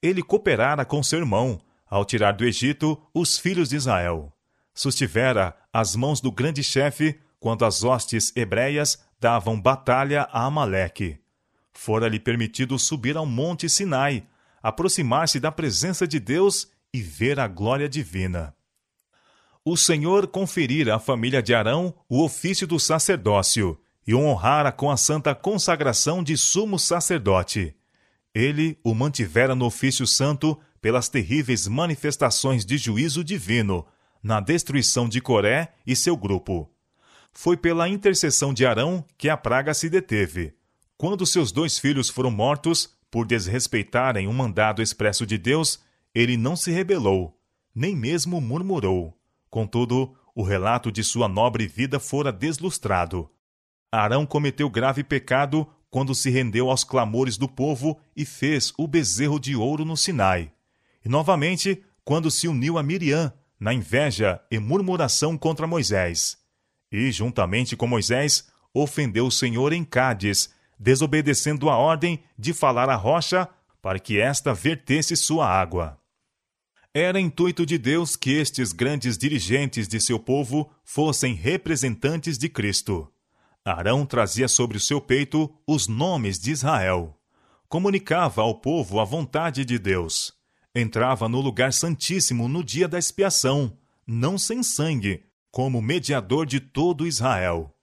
Ele 0.00 0.22
cooperara 0.22 0.86
com 0.86 1.02
seu 1.02 1.18
irmão 1.18 1.60
ao 1.90 2.04
tirar 2.04 2.32
do 2.32 2.44
Egito 2.44 2.96
os 3.12 3.36
filhos 3.36 3.70
de 3.70 3.76
Israel. 3.76 4.32
Sustivera 4.72 5.56
as 5.72 5.96
mãos 5.96 6.20
do 6.20 6.30
grande 6.30 6.62
chefe 6.62 7.18
quando 7.40 7.64
as 7.64 7.82
hostes 7.82 8.32
hebreias 8.36 9.02
davam 9.18 9.60
batalha 9.60 10.28
a 10.30 10.44
Amaleque. 10.44 11.18
Fora-lhe 11.72 12.20
permitido 12.20 12.78
subir 12.78 13.16
ao 13.16 13.26
monte 13.26 13.68
Sinai, 13.68 14.24
aproximar-se 14.62 15.40
da 15.40 15.50
presença 15.50 16.06
de 16.06 16.20
Deus 16.20 16.68
e 16.94 17.00
ver 17.00 17.40
a 17.40 17.48
glória 17.48 17.88
divina. 17.88 18.54
O 19.64 19.76
Senhor 19.76 20.26
conferira 20.26 20.96
à 20.96 20.98
família 20.98 21.42
de 21.42 21.54
Arão 21.54 21.94
o 22.08 22.24
ofício 22.24 22.66
do 22.66 22.78
sacerdócio 22.78 23.78
e 24.06 24.14
o 24.14 24.20
honrara 24.20 24.72
com 24.72 24.90
a 24.90 24.96
santa 24.96 25.34
consagração 25.34 26.22
de 26.22 26.36
sumo 26.36 26.78
sacerdote. 26.78 27.74
Ele 28.34 28.78
o 28.82 28.94
mantivera 28.94 29.54
no 29.54 29.66
ofício 29.66 30.06
santo 30.06 30.58
pelas 30.80 31.08
terríveis 31.08 31.66
manifestações 31.66 32.64
de 32.64 32.78
juízo 32.78 33.22
divino, 33.22 33.86
na 34.22 34.40
destruição 34.40 35.08
de 35.08 35.20
Coré 35.20 35.72
e 35.86 35.94
seu 35.94 36.16
grupo. 36.16 36.70
Foi 37.32 37.56
pela 37.56 37.88
intercessão 37.88 38.52
de 38.52 38.66
Arão 38.66 39.04
que 39.16 39.28
a 39.28 39.36
praga 39.36 39.72
se 39.72 39.88
deteve. 39.88 40.54
Quando 40.96 41.26
seus 41.26 41.52
dois 41.52 41.78
filhos 41.78 42.08
foram 42.08 42.30
mortos, 42.30 42.94
por 43.10 43.26
desrespeitarem 43.26 44.28
um 44.28 44.32
mandado 44.32 44.82
expresso 44.82 45.26
de 45.26 45.38
Deus, 45.38 45.80
ele 46.14 46.36
não 46.36 46.54
se 46.56 46.70
rebelou, 46.70 47.38
nem 47.74 47.96
mesmo 47.96 48.40
murmurou. 48.40 49.16
Contudo, 49.48 50.14
o 50.34 50.42
relato 50.42 50.92
de 50.92 51.02
sua 51.02 51.28
nobre 51.28 51.66
vida 51.66 51.98
fora 51.98 52.32
deslustrado. 52.32 53.30
Arão 53.90 54.24
cometeu 54.24 54.70
grave 54.70 55.02
pecado 55.02 55.66
quando 55.90 56.14
se 56.14 56.30
rendeu 56.30 56.70
aos 56.70 56.84
clamores 56.84 57.36
do 57.36 57.48
povo 57.48 57.98
e 58.14 58.24
fez 58.24 58.72
o 58.78 58.86
bezerro 58.86 59.40
de 59.40 59.56
ouro 59.56 59.84
no 59.84 59.96
Sinai. 59.96 60.52
E 61.04 61.08
novamente, 61.08 61.82
quando 62.04 62.30
se 62.30 62.48
uniu 62.48 62.78
a 62.78 62.82
Miriam, 62.82 63.32
na 63.58 63.74
inveja 63.74 64.40
e 64.50 64.58
murmuração 64.58 65.36
contra 65.36 65.66
Moisés. 65.66 66.38
E, 66.90 67.12
juntamente 67.12 67.76
com 67.76 67.86
Moisés, 67.86 68.48
ofendeu 68.72 69.26
o 69.26 69.30
Senhor 69.30 69.72
em 69.72 69.84
Cádiz, 69.84 70.50
desobedecendo 70.78 71.68
a 71.68 71.76
ordem 71.76 72.22
de 72.38 72.54
falar 72.54 72.88
à 72.88 72.96
rocha 72.96 73.48
para 73.82 73.98
que 73.98 74.18
esta 74.18 74.54
vertesse 74.54 75.16
sua 75.16 75.46
água. 75.46 75.98
Era 76.92 77.20
intuito 77.20 77.64
de 77.64 77.78
Deus 77.78 78.16
que 78.16 78.32
estes 78.32 78.72
grandes 78.72 79.16
dirigentes 79.16 79.86
de 79.86 80.00
seu 80.00 80.18
povo 80.18 80.70
fossem 80.82 81.34
representantes 81.34 82.36
de 82.36 82.48
Cristo. 82.48 83.08
Arão 83.64 84.04
trazia 84.04 84.48
sobre 84.48 84.76
o 84.76 84.80
seu 84.80 85.00
peito 85.00 85.54
os 85.66 85.86
nomes 85.86 86.38
de 86.38 86.50
Israel. 86.50 87.16
Comunicava 87.68 88.42
ao 88.42 88.56
povo 88.56 88.98
a 88.98 89.04
vontade 89.04 89.64
de 89.64 89.78
Deus. 89.78 90.39
Entrava 90.74 91.28
no 91.28 91.40
lugar 91.40 91.72
santíssimo 91.72 92.48
no 92.48 92.62
dia 92.62 92.86
da 92.86 92.98
expiação, 92.98 93.76
não 94.06 94.38
sem 94.38 94.62
sangue, 94.62 95.24
como 95.50 95.82
mediador 95.82 96.46
de 96.46 96.60
todo 96.60 97.06
Israel. 97.06 97.74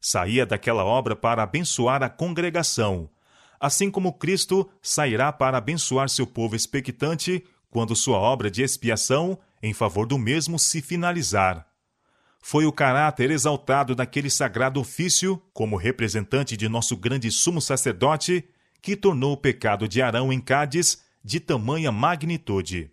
Saía 0.00 0.46
daquela 0.46 0.84
obra 0.84 1.16
para 1.16 1.42
abençoar 1.42 2.02
a 2.02 2.08
congregação, 2.08 3.10
assim 3.58 3.90
como 3.90 4.12
Cristo 4.12 4.68
sairá 4.80 5.32
para 5.32 5.58
abençoar 5.58 6.08
seu 6.08 6.26
povo 6.26 6.54
expectante 6.54 7.44
quando 7.70 7.96
sua 7.96 8.18
obra 8.18 8.50
de 8.50 8.62
expiação 8.62 9.38
em 9.62 9.72
favor 9.74 10.06
do 10.06 10.18
mesmo 10.18 10.58
se 10.58 10.80
finalizar 10.80 11.66
foi 12.48 12.64
o 12.64 12.70
caráter 12.70 13.32
exaltado 13.32 13.92
daquele 13.92 14.30
sagrado 14.30 14.78
ofício, 14.78 15.42
como 15.52 15.74
representante 15.74 16.56
de 16.56 16.68
nosso 16.68 16.96
grande 16.96 17.28
sumo 17.28 17.60
sacerdote, 17.60 18.48
que 18.80 18.94
tornou 18.94 19.32
o 19.32 19.36
pecado 19.36 19.88
de 19.88 20.00
Arão 20.00 20.32
em 20.32 20.40
Cádiz 20.40 21.02
de 21.26 21.40
tamanha 21.40 21.90
magnitude. 21.90 22.92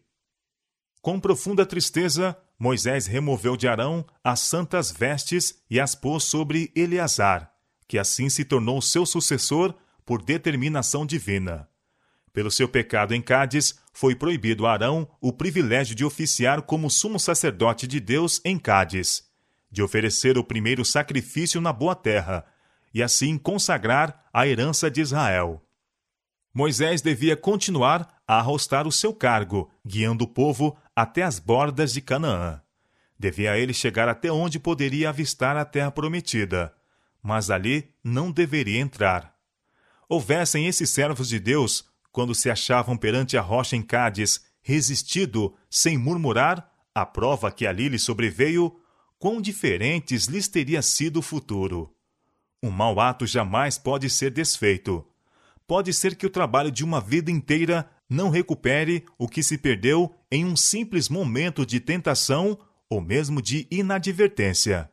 Com 1.02 1.20
profunda 1.20 1.66
tristeza, 1.66 2.36
Moisés 2.58 3.06
removeu 3.06 3.56
de 3.56 3.68
Arão 3.68 4.04
as 4.24 4.40
santas 4.40 4.92
vestes 4.92 5.62
e 5.70 5.80
as 5.80 5.94
pôs 5.94 6.24
sobre 6.24 6.72
Eleazar, 6.75 7.54
que 7.88 8.00
assim 8.00 8.30
se 8.30 8.44
tornou 8.44 8.82
seu 8.82 9.06
sucessor 9.06 9.75
por 10.04 10.24
determinação 10.24 11.06
divina. 11.06 11.70
Pelo 12.34 12.50
seu 12.50 12.68
pecado 12.68 13.13
em 13.13 13.22
Cádiz, 13.22 13.80
foi 13.94 14.16
proibido 14.16 14.66
a 14.66 14.74
Arão 14.74 15.08
o 15.22 15.32
privilégio 15.32 15.96
de 15.96 16.04
oficiar 16.04 16.63
como 16.63 16.90
sumo 16.90 17.20
sacerdote 17.20 17.86
de 17.86 18.00
Deus 18.00 18.42
em 18.44 18.58
Cádiz 18.58 19.32
de 19.74 19.82
oferecer 19.82 20.38
o 20.38 20.44
primeiro 20.44 20.86
sacrifício 20.86 21.60
na 21.60 21.74
boa 21.74 21.96
terra, 21.96 22.46
e 22.94 23.02
assim 23.02 23.40
consagrar 23.40 24.24
a 24.32 24.48
herança 24.48 24.90
de 24.90 25.02
Israel. 25.02 25.66
Moisés 26.54 27.02
devia 27.02 27.36
continuar 27.36 28.12
a 28.27 28.39
arrostar 28.39 28.88
o 28.88 28.92
seu 28.92 29.13
cargo, 29.13 29.70
guiando 29.86 30.24
o 30.24 30.27
povo 30.27 30.77
até 30.96 31.24
as 31.24 31.39
bordas 31.39 31.94
de 31.94 32.01
Canaã. 32.01 32.62
Devia 33.18 33.58
ele 33.58 33.74
chegar 33.74 34.10
até 34.10 34.32
onde 34.32 34.60
poderia 34.60 35.10
avistar 35.10 35.56
a 35.56 35.65
terra 35.65 35.92
prometida, 35.92 36.74
mas 37.22 37.50
ali 37.50 37.94
não 38.03 38.32
deveria 38.32 38.80
entrar. 38.80 39.34
Houvessem 40.10 40.68
esses 40.68 40.89
servos 40.89 41.30
de 41.30 41.39
Deus, 41.39 41.86
quando 42.12 42.36
se 42.36 42.50
achavam 42.50 42.98
perante 42.98 43.38
a 43.38 43.42
rocha 43.42 43.75
em 43.75 43.82
Cádiz, 43.82 44.46
resistido 44.62 45.56
sem 45.70 45.98
murmurar, 45.98 46.70
a 46.94 47.06
prova 47.06 47.51
que 47.51 47.65
ali 47.65 47.89
lhe 47.89 47.98
sobreveio 47.98 48.80
quão 49.18 49.42
diferentes 49.42 50.25
lhes 50.25 50.48
teria 50.48 50.82
sido 50.82 51.20
o 51.20 51.22
futuro. 51.22 51.96
Um 52.62 52.70
mau 52.70 53.00
ato 53.00 53.25
jamais 53.25 53.77
pode 53.77 54.10
ser 54.10 54.32
desfeito. 54.32 55.06
Pode 55.65 55.94
ser 55.94 56.15
que 56.15 56.25
o 56.25 56.30
trabalho 56.30 56.70
de 56.70 56.84
uma 56.84 57.01
vida 57.01 57.32
inteira 57.32 57.89
não 58.13 58.29
recupere 58.29 59.03
o 59.17 59.27
que 59.27 59.41
se 59.41 59.58
perdeu 59.58 60.15
em 60.32 60.46
um 60.46 60.55
simples 60.55 61.10
momento 61.10 61.65
de 61.65 61.79
tentação 61.79 62.58
ou 62.89 63.01
mesmo 63.01 63.41
de 63.41 63.67
inadvertência. 63.72 64.89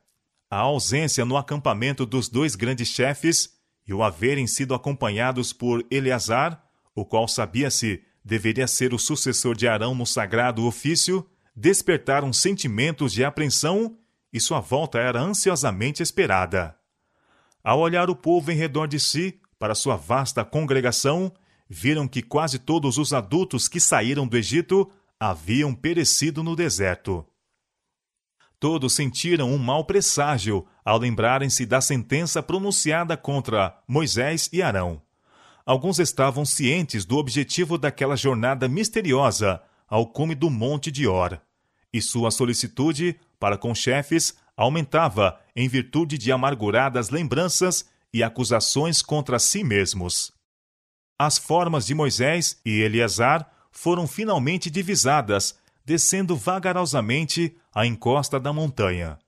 a 0.51 0.57
ausência 0.57 1.25
no 1.25 1.37
acampamento 1.37 2.05
dos 2.05 2.29
dois 2.29 2.57
grandes 2.57 2.89
chefes 2.89 3.51
e 3.87 3.95
o 3.95 4.03
haverem 4.03 4.49
sido 4.49 4.75
acompanhados 4.75 5.53
por 5.53 5.87
Eleazar, 5.89 6.61
o 6.93 7.05
qual 7.05 7.29
sabia-se 7.29 8.03
deveria 8.25 8.67
ser 8.67 8.93
o 8.93 8.99
sucessor 8.99 9.55
de 9.55 9.69
Arão 9.69 9.95
no 9.95 10.05
sagrado 10.05 10.67
ofício, 10.67 11.25
despertaram 11.55 12.33
sentimentos 12.33 13.13
de 13.13 13.25
apreensão 13.25 13.97
e 14.33 14.41
sua 14.41 14.59
volta 14.59 14.99
era 14.99 15.21
ansiosamente 15.21 16.03
esperada. 16.03 16.75
Ao 17.63 17.79
olhar 17.79 18.11
o 18.11 18.17
povo 18.17 18.51
em 18.51 18.57
redor 18.57 18.89
de 18.89 18.99
si, 18.99 19.41
para 19.57 19.75
sua 19.77 19.95
vasta 19.95 20.45
congregação, 20.45 21.33
viram 21.73 22.09
que 22.09 22.21
quase 22.21 22.59
todos 22.59 22.99
os 22.99 23.13
adultos 23.13 23.69
que 23.69 23.79
saíram 23.79 24.27
do 24.27 24.37
Egito 24.37 24.91
haviam 25.21 25.73
perecido 25.73 26.43
no 26.43 26.57
deserto. 26.57 27.25
Todos 28.59 28.93
sentiram 28.93 29.49
um 29.53 29.57
mau 29.57 29.85
presságio 29.85 30.67
ao 30.85 30.99
lembrarem-se 30.99 31.65
da 31.65 31.81
sentença 31.81 32.43
pronunciada 32.43 33.17
contra 33.17 33.81
Moisés 33.87 34.51
e 34.53 34.61
Arão. 34.61 35.01
Alguns 35.65 36.01
estavam 36.01 36.45
cientes 36.45 37.05
do 37.05 37.17
objetivo 37.17 37.79
daquela 37.79 38.17
jornada 38.17 38.69
misteriosa 38.69 39.63
ao 39.89 40.07
cume 40.07 40.35
do 40.35 40.51
Monte 40.51 40.91
de 40.91 41.07
Or, 41.07 41.41
e 41.93 42.03
sua 42.03 42.33
solicitude 42.33 43.19
para 43.39 43.57
com 43.57 43.75
chefes 43.75 44.35
aumentava 44.57 45.41
em 45.55 45.69
virtude 45.69 46.19
de 46.19 46.33
amarguradas 46.33 47.11
lembranças 47.11 47.89
e 48.13 48.23
acusações 48.23 49.01
contra 49.03 49.39
si 49.39 49.63
mesmos. 49.63 50.40
As 51.23 51.37
formas 51.37 51.85
de 51.85 51.95
Moisés 51.95 52.59
e 52.65 52.81
Eleazar 52.81 53.47
foram 53.71 54.07
finalmente 54.07 54.71
divisadas 54.71 55.55
descendo 55.85 56.35
vagarosamente 56.35 57.55
a 57.75 57.85
encosta 57.85 58.41
da 58.41 58.55
montanha. 58.55 59.19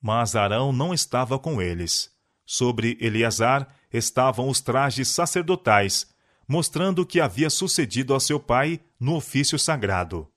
Mas 0.00 0.36
Arão 0.36 0.72
não 0.72 0.94
estava 0.94 1.40
com 1.40 1.60
eles. 1.60 2.12
Sobre 2.46 2.96
Eleazar 3.00 3.74
estavam 3.92 4.48
os 4.48 4.60
trajes 4.60 5.08
sacerdotais, 5.08 6.06
mostrando 6.46 7.02
o 7.02 7.06
que 7.06 7.20
havia 7.20 7.50
sucedido 7.50 8.14
a 8.14 8.20
seu 8.20 8.38
pai 8.38 8.78
no 9.00 9.16
ofício 9.16 9.58
sagrado. 9.58 10.28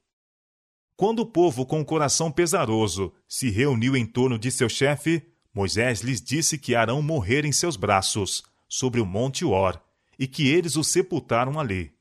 Quando 0.97 1.19
o 1.19 1.25
povo, 1.27 1.67
com 1.67 1.81
o 1.81 1.85
coração 1.85 2.31
pesaroso, 2.31 3.13
se 3.29 3.51
reuniu 3.51 3.95
em 3.95 4.07
torno 4.07 4.39
de 4.39 4.50
seu 4.50 4.67
chefe, 4.67 5.21
Moisés 5.53 6.01
lhes 6.01 6.19
disse 6.19 6.57
que 6.57 6.74
Arão 6.74 7.00
morrera 7.03 7.45
em 7.45 7.51
seus 7.51 7.75
braços, 7.75 8.43
sobre 8.67 9.00
o 9.00 9.05
monte 9.05 9.45
Or, 9.45 9.84
e 10.17 10.27
que 10.27 10.48
eles 10.48 10.75
o 10.75 10.84
sepultaram 10.84 11.60
ali. 11.60 11.93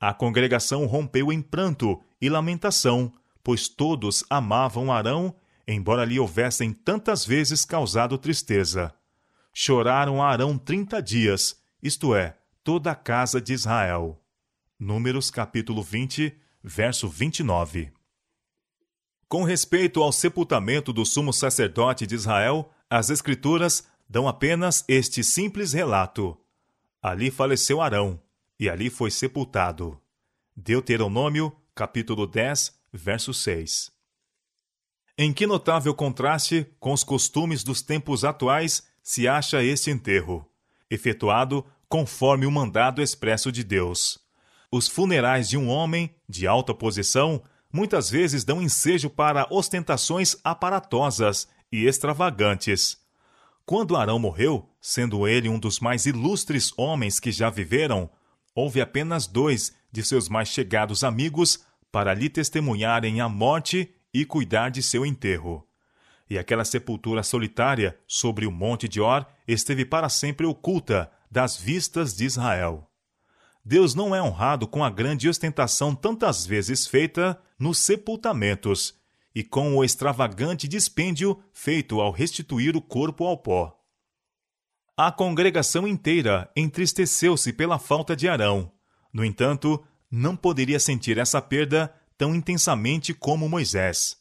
A 0.00 0.14
congregação 0.14 0.86
rompeu 0.86 1.32
em 1.32 1.42
pranto 1.42 2.00
e 2.20 2.28
lamentação, 2.28 3.12
pois 3.42 3.68
todos 3.68 4.24
amavam 4.30 4.92
Arão, 4.92 5.34
embora 5.66 6.04
lhe 6.04 6.18
houvessem 6.18 6.72
tantas 6.72 7.24
vezes 7.24 7.64
causado 7.64 8.16
tristeza. 8.16 8.94
Choraram 9.52 10.22
a 10.22 10.28
Arão 10.28 10.56
trinta 10.56 11.02
dias, 11.02 11.60
isto 11.82 12.14
é, 12.14 12.36
toda 12.64 12.92
a 12.92 12.94
casa 12.94 13.40
de 13.40 13.52
Israel. 13.52 14.22
Números 14.78 15.30
capítulo 15.30 15.82
20, 15.82 16.34
verso 16.62 17.08
29. 17.08 17.92
Com 19.28 19.44
respeito 19.44 20.02
ao 20.02 20.10
sepultamento 20.10 20.92
do 20.92 21.04
sumo 21.04 21.32
sacerdote 21.32 22.06
de 22.06 22.14
Israel, 22.14 22.70
as 22.88 23.10
Escrituras 23.10 23.86
dão 24.08 24.26
apenas 24.26 24.84
este 24.88 25.22
simples 25.22 25.72
relato. 25.72 26.36
Ali 27.02 27.30
faleceu 27.30 27.80
Arão, 27.80 28.20
e 28.58 28.68
ali 28.68 28.90
foi 28.90 29.10
sepultado. 29.10 29.98
Deuteronômio 30.54 31.50
capítulo 31.74 32.26
10, 32.26 32.78
verso 32.92 33.32
6. 33.32 33.90
Em 35.16 35.32
que 35.32 35.46
notável 35.46 35.94
contraste 35.94 36.66
com 36.78 36.92
os 36.92 37.02
costumes 37.02 37.64
dos 37.64 37.80
tempos 37.80 38.22
atuais 38.22 38.86
se 39.02 39.26
acha 39.26 39.64
este 39.64 39.90
enterro, 39.90 40.46
efetuado 40.90 41.64
conforme 41.88 42.44
o 42.44 42.50
mandado 42.50 43.00
expresso 43.00 43.50
de 43.50 43.64
Deus. 43.64 44.18
Os 44.70 44.86
funerais 44.86 45.48
de 45.48 45.56
um 45.56 45.68
homem 45.68 46.14
de 46.28 46.46
alta 46.46 46.74
posição 46.74 47.42
muitas 47.72 48.10
vezes 48.10 48.44
dão 48.44 48.60
ensejo 48.60 49.08
para 49.08 49.46
ostentações 49.50 50.36
aparatosas 50.44 51.48
e 51.72 51.86
extravagantes. 51.86 52.98
Quando 53.70 53.96
Arão 53.96 54.18
morreu, 54.18 54.68
sendo 54.80 55.28
ele 55.28 55.48
um 55.48 55.56
dos 55.56 55.78
mais 55.78 56.04
ilustres 56.04 56.72
homens 56.76 57.20
que 57.20 57.30
já 57.30 57.48
viveram, 57.48 58.10
houve 58.52 58.80
apenas 58.80 59.28
dois 59.28 59.72
de 59.92 60.02
seus 60.02 60.28
mais 60.28 60.48
chegados 60.48 61.04
amigos 61.04 61.64
para 61.92 62.12
lhe 62.12 62.28
testemunharem 62.28 63.20
a 63.20 63.28
morte 63.28 63.94
e 64.12 64.24
cuidar 64.24 64.70
de 64.70 64.82
seu 64.82 65.06
enterro. 65.06 65.64
E 66.28 66.36
aquela 66.36 66.64
sepultura 66.64 67.22
solitária 67.22 67.96
sobre 68.08 68.44
o 68.44 68.50
monte 68.50 68.88
de 68.88 69.00
Or 69.00 69.24
esteve 69.46 69.84
para 69.84 70.08
sempre 70.08 70.44
oculta 70.46 71.08
das 71.30 71.56
vistas 71.56 72.16
de 72.16 72.24
Israel. 72.24 72.90
Deus 73.64 73.94
não 73.94 74.12
é 74.12 74.20
honrado 74.20 74.66
com 74.66 74.82
a 74.82 74.90
grande 74.90 75.28
ostentação 75.28 75.94
tantas 75.94 76.44
vezes 76.44 76.88
feita 76.88 77.40
nos 77.56 77.78
sepultamentos 77.78 78.99
e 79.34 79.42
com 79.44 79.76
o 79.76 79.84
extravagante 79.84 80.66
dispêndio 80.66 81.42
feito 81.52 82.00
ao 82.00 82.10
restituir 82.10 82.76
o 82.76 82.82
corpo 82.82 83.24
ao 83.24 83.36
pó. 83.36 83.76
A 84.96 85.10
congregação 85.10 85.86
inteira 85.86 86.50
entristeceu-se 86.54 87.52
pela 87.52 87.78
falta 87.78 88.14
de 88.14 88.28
Arão. 88.28 88.70
No 89.12 89.24
entanto, 89.24 89.82
não 90.10 90.36
poderia 90.36 90.78
sentir 90.78 91.16
essa 91.16 91.40
perda 91.40 91.94
tão 92.18 92.34
intensamente 92.34 93.14
como 93.14 93.48
Moisés. 93.48 94.16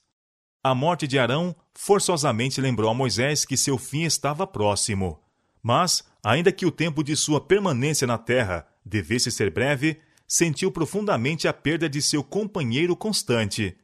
A 0.64 0.76
morte 0.76 1.08
de 1.08 1.18
Arão 1.18 1.56
forçosamente 1.74 2.62
lembrou 2.62 2.90
a 2.90 2.94
Moisés 2.94 3.44
que 3.46 3.58
seu 3.58 3.78
fim 3.78 4.04
estava 4.04 4.46
próximo. 4.46 5.20
Mas, 5.62 6.04
ainda 6.24 6.52
que 6.52 6.66
o 6.66 6.72
tempo 6.72 7.04
de 7.04 7.16
sua 7.16 7.42
permanência 7.42 8.08
na 8.08 8.18
terra 8.18 8.68
devesse 8.86 9.32
ser 9.32 9.52
breve, 9.52 10.00
sentiu 10.28 10.72
profundamente 10.72 11.48
a 11.48 11.54
perda 11.54 11.90
de 11.90 12.02
seu 12.02 12.24
companheiro 12.24 12.96
constante, 12.96 13.76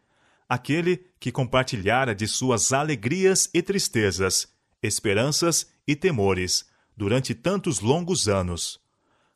aquele 0.47 1.05
que 1.19 1.31
compartilhara 1.31 2.13
de 2.13 2.27
suas 2.27 2.71
alegrias 2.71 3.49
e 3.53 3.61
tristezas, 3.61 4.47
esperanças 4.81 5.67
e 5.87 5.95
temores 5.95 6.65
durante 6.95 7.33
tantos 7.33 7.79
longos 7.79 8.27
anos. 8.27 8.79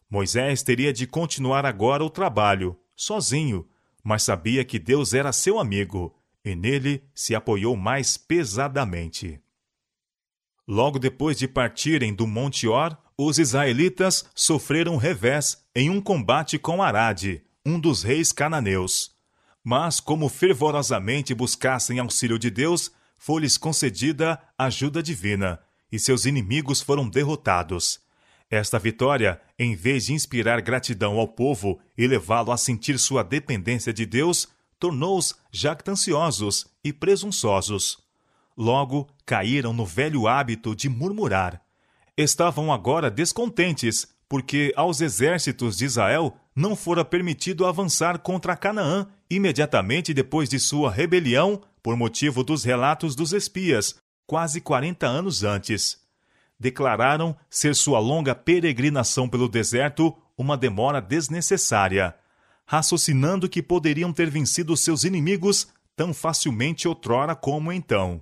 Moisés 0.10 0.64
teria 0.64 0.92
de 0.94 1.06
continuar 1.06 1.66
agora 1.66 2.04
o 2.04 2.10
trabalho, 2.10 2.78
sozinho, 2.96 3.68
mas 4.04 4.24
sabia 4.24 4.64
que 4.64 4.80
Deus 4.80 5.14
era 5.14 5.32
seu 5.32 5.60
amigo 5.60 6.16
e 6.44 6.56
nele 6.56 7.04
se 7.14 7.36
apoiou 7.36 7.76
mais 7.76 8.18
pesadamente. 8.18 9.40
Logo 10.68 11.00
depois 11.00 11.38
de 11.38 11.48
partirem 11.48 12.14
do 12.14 12.28
Monte 12.28 12.68
Or, 12.68 12.96
os 13.18 13.38
israelitas 13.38 14.26
sofreram 14.34 14.96
revés 14.96 15.64
em 15.76 15.90
um 15.90 16.00
combate 16.00 16.58
com 16.58 16.82
Arade, 16.82 17.44
um 17.66 17.80
dos 17.80 18.04
reis 18.04 18.32
cananeus. 18.32 19.19
Mas, 19.70 20.00
como 20.00 20.28
fervorosamente 20.30 21.32
buscassem 21.36 22.00
auxílio 22.00 22.40
de 22.40 22.50
Deus, 22.50 22.92
foi-lhes 23.20 23.56
concedida 23.56 24.42
ajuda 24.58 25.04
divina, 25.04 25.60
e 25.92 26.00
seus 26.00 26.26
inimigos 26.26 26.82
foram 26.82 27.08
derrotados. 27.08 28.00
Esta 28.50 28.80
vitória, 28.80 29.40
em 29.60 29.76
vez 29.76 30.08
de 30.08 30.14
inspirar 30.14 30.60
gratidão 30.60 31.20
ao 31.20 31.28
povo 31.28 31.80
e 31.96 32.08
levá-lo 32.08 32.52
a 32.52 32.58
sentir 32.58 32.98
sua 32.98 33.22
dependência 33.22 33.94
de 33.94 34.08
Deus, 34.08 34.48
tornou-os 34.80 35.36
jactanciosos 35.52 36.66
e 36.84 36.92
presunçosos. 36.92 38.00
Logo 38.58 39.08
caíram 39.24 39.72
no 39.72 39.86
velho 39.86 40.28
hábito 40.28 40.76
de 40.76 40.90
murmurar. 40.90 41.62
Estavam 42.18 42.74
agora 42.74 43.12
descontentes, 43.12 44.08
porque 44.28 44.74
aos 44.76 45.00
exércitos 45.00 45.78
de 45.78 45.86
Israel 45.86 46.36
não 46.60 46.76
fora 46.76 47.06
permitido 47.06 47.66
avançar 47.66 48.20
contra 48.20 48.56
Canaã 48.56 49.08
imediatamente 49.30 50.14
depois 50.14 50.50
de 50.50 50.60
sua 50.60 50.92
rebelião 50.92 51.62
por 51.82 51.96
motivo 51.96 52.44
dos 52.44 52.64
relatos 52.64 53.16
dos 53.16 53.32
espias, 53.32 53.96
quase 54.28 54.60
quarenta 54.60 55.08
anos 55.08 55.44
antes 55.44 55.98
declararam 56.60 57.36
ser 57.50 57.74
sua 57.74 58.00
longa 58.00 58.36
peregrinação 58.36 59.30
pelo 59.30 59.48
deserto 59.48 60.14
uma 60.38 60.58
demora 60.58 61.02
desnecessária, 61.02 62.14
raciocinando 62.66 63.48
que 63.48 63.64
poderiam 63.64 64.12
ter 64.12 64.30
vencido 64.30 64.76
seus 64.76 65.04
inimigos 65.04 65.68
tão 65.96 66.14
facilmente 66.14 66.88
outrora 66.88 67.34
como 67.34 67.72
então. 67.72 68.22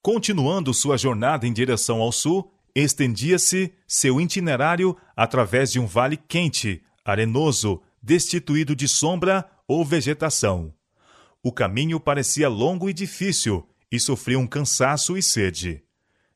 Continuando 0.00 0.72
sua 0.72 0.96
jornada 0.96 1.46
em 1.46 1.52
direção 1.52 2.00
ao 2.00 2.12
sul, 2.12 2.52
estendia-se 2.74 3.72
seu 3.86 4.20
itinerário 4.20 4.96
através 5.16 5.72
de 5.72 5.78
um 5.78 5.86
vale 5.86 6.16
quente, 6.16 6.82
arenoso, 7.04 7.80
destituído 8.02 8.74
de 8.74 8.88
sombra 8.88 9.48
ou 9.66 9.84
vegetação. 9.84 10.72
O 11.42 11.52
caminho 11.52 11.98
parecia 11.98 12.48
longo 12.48 12.88
e 12.88 12.92
difícil 12.92 13.66
e 13.90 13.98
sofriam 13.98 14.46
cansaço 14.46 15.16
e 15.16 15.22
sede. 15.22 15.82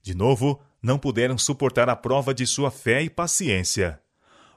De 0.03 0.15
novo, 0.15 0.61
não 0.83 0.99
puderam 0.99 1.39
suportar 1.39 1.89
a 1.89 1.97
prova 1.97 2.35
de 2.35 2.47
sua 2.47 2.71
fé 2.71 3.03
e 3.03 3.11
paciência. 3.11 4.01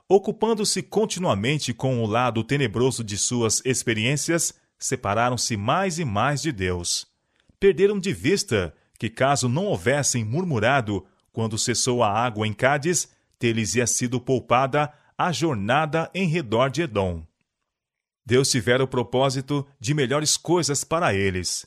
Ocupando-se 0.10 0.82
continuamente 0.82 1.74
com 1.74 2.02
o 2.02 2.06
lado 2.06 2.44
tenebroso 2.44 3.04
de 3.04 3.18
suas 3.18 3.62
experiências, 3.66 4.54
separaram-se 4.80 5.58
mais 5.58 6.00
e 6.00 6.06
mais 6.06 6.42
de 6.42 6.52
Deus. 6.52 7.06
Perderam 7.60 8.00
de 8.00 8.14
vista 8.14 8.74
que 8.98 9.10
caso 9.10 9.50
não 9.50 9.66
houvessem 9.66 10.24
murmurado 10.24 11.06
quando 11.32 11.58
cessou 11.58 12.02
a 12.02 12.12
água 12.12 12.48
em 12.48 12.54
Cádiz, 12.54 13.10
ter-lhes-ia 13.38 13.86
sido 13.86 14.20
poupada 14.20 14.92
a 15.18 15.32
jornada 15.32 16.12
em 16.14 16.28
redor 16.28 16.70
de 16.70 16.84
Edom. 16.84 17.26
Deus 18.24 18.52
tivera 18.52 18.84
o 18.84 18.88
propósito 18.88 19.66
de 19.80 19.94
melhores 19.94 20.38
coisas 20.38 20.84
para 20.84 21.14
eles. 21.14 21.66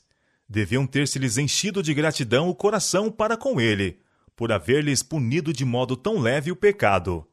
Deviam 0.48 0.86
ter-se-lhes 0.86 1.36
enchido 1.36 1.82
de 1.82 1.92
gratidão 1.92 2.48
o 2.48 2.54
coração 2.54 3.10
para 3.10 3.36
com 3.36 3.60
ele, 3.60 3.98
por 4.36 4.52
haver-lhes 4.52 5.02
punido 5.02 5.52
de 5.52 5.64
modo 5.64 5.96
tão 5.96 6.20
leve 6.20 6.52
o 6.52 6.56
pecado. 6.56 7.26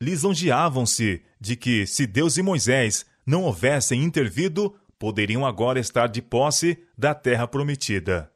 Lisonjeavam-se 0.00 1.22
de 1.40 1.54
que, 1.54 1.86
se 1.86 2.06
Deus 2.06 2.36
e 2.36 2.42
Moisés 2.42 3.06
não 3.24 3.42
houvessem 3.42 4.02
intervido, 4.02 4.74
poderiam 4.98 5.46
agora 5.46 5.78
estar 5.78 6.08
de 6.08 6.20
posse 6.20 6.78
da 6.98 7.14
terra 7.14 7.46
prometida. 7.46 8.32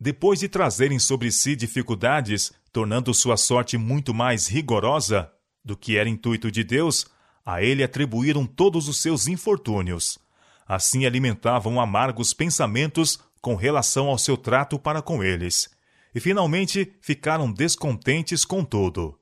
Depois 0.00 0.40
de 0.40 0.48
trazerem 0.48 0.98
sobre 0.98 1.30
si 1.30 1.54
dificuldades, 1.54 2.52
tornando 2.72 3.14
sua 3.14 3.36
sorte 3.36 3.76
muito 3.76 4.12
mais 4.12 4.48
rigorosa 4.48 5.30
do 5.64 5.76
que 5.76 5.96
era 5.96 6.08
intuito 6.08 6.50
de 6.50 6.64
Deus, 6.64 7.06
a 7.44 7.62
ele 7.62 7.82
atribuíram 7.82 8.46
todos 8.46 8.88
os 8.88 8.98
seus 9.00 9.26
infortúnios. 9.26 10.18
Assim 10.66 11.06
alimentavam 11.06 11.80
amargos 11.80 12.34
pensamentos 12.34 13.18
com 13.40 13.54
relação 13.54 14.08
ao 14.08 14.18
seu 14.18 14.36
trato 14.36 14.78
para 14.78 15.00
com 15.00 15.22
eles, 15.22 15.70
e 16.14 16.20
finalmente 16.20 16.92
ficaram 17.00 17.50
descontentes 17.50 18.44
com 18.44 18.64
tudo. 18.64 19.18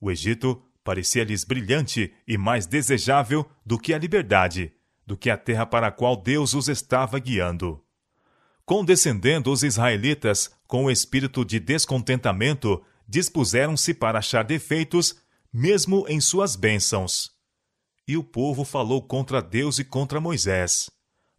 O 0.00 0.10
Egito 0.10 0.62
parecia-lhes 0.82 1.44
brilhante 1.44 2.12
e 2.26 2.38
mais 2.38 2.66
desejável 2.66 3.44
do 3.64 3.78
que 3.78 3.92
a 3.92 3.98
liberdade, 3.98 4.72
do 5.06 5.16
que 5.16 5.28
a 5.28 5.36
terra 5.36 5.66
para 5.66 5.88
a 5.88 5.92
qual 5.92 6.16
Deus 6.16 6.54
os 6.54 6.68
estava 6.68 7.18
guiando. 7.18 7.82
Condescendendo 8.64 9.52
os 9.52 9.62
israelitas 9.62 10.50
com 10.66 10.86
o 10.86 10.90
espírito 10.90 11.44
de 11.44 11.60
descontentamento, 11.60 12.82
dispuseram-se 13.08 13.94
para 13.94 14.18
achar 14.18 14.44
defeitos, 14.44 15.16
mesmo 15.52 16.04
em 16.08 16.20
suas 16.20 16.56
bênçãos. 16.56 17.30
E 18.06 18.16
o 18.16 18.22
povo 18.22 18.64
falou 18.64 19.02
contra 19.02 19.42
Deus 19.42 19.78
e 19.78 19.84
contra 19.84 20.20
Moisés: 20.20 20.90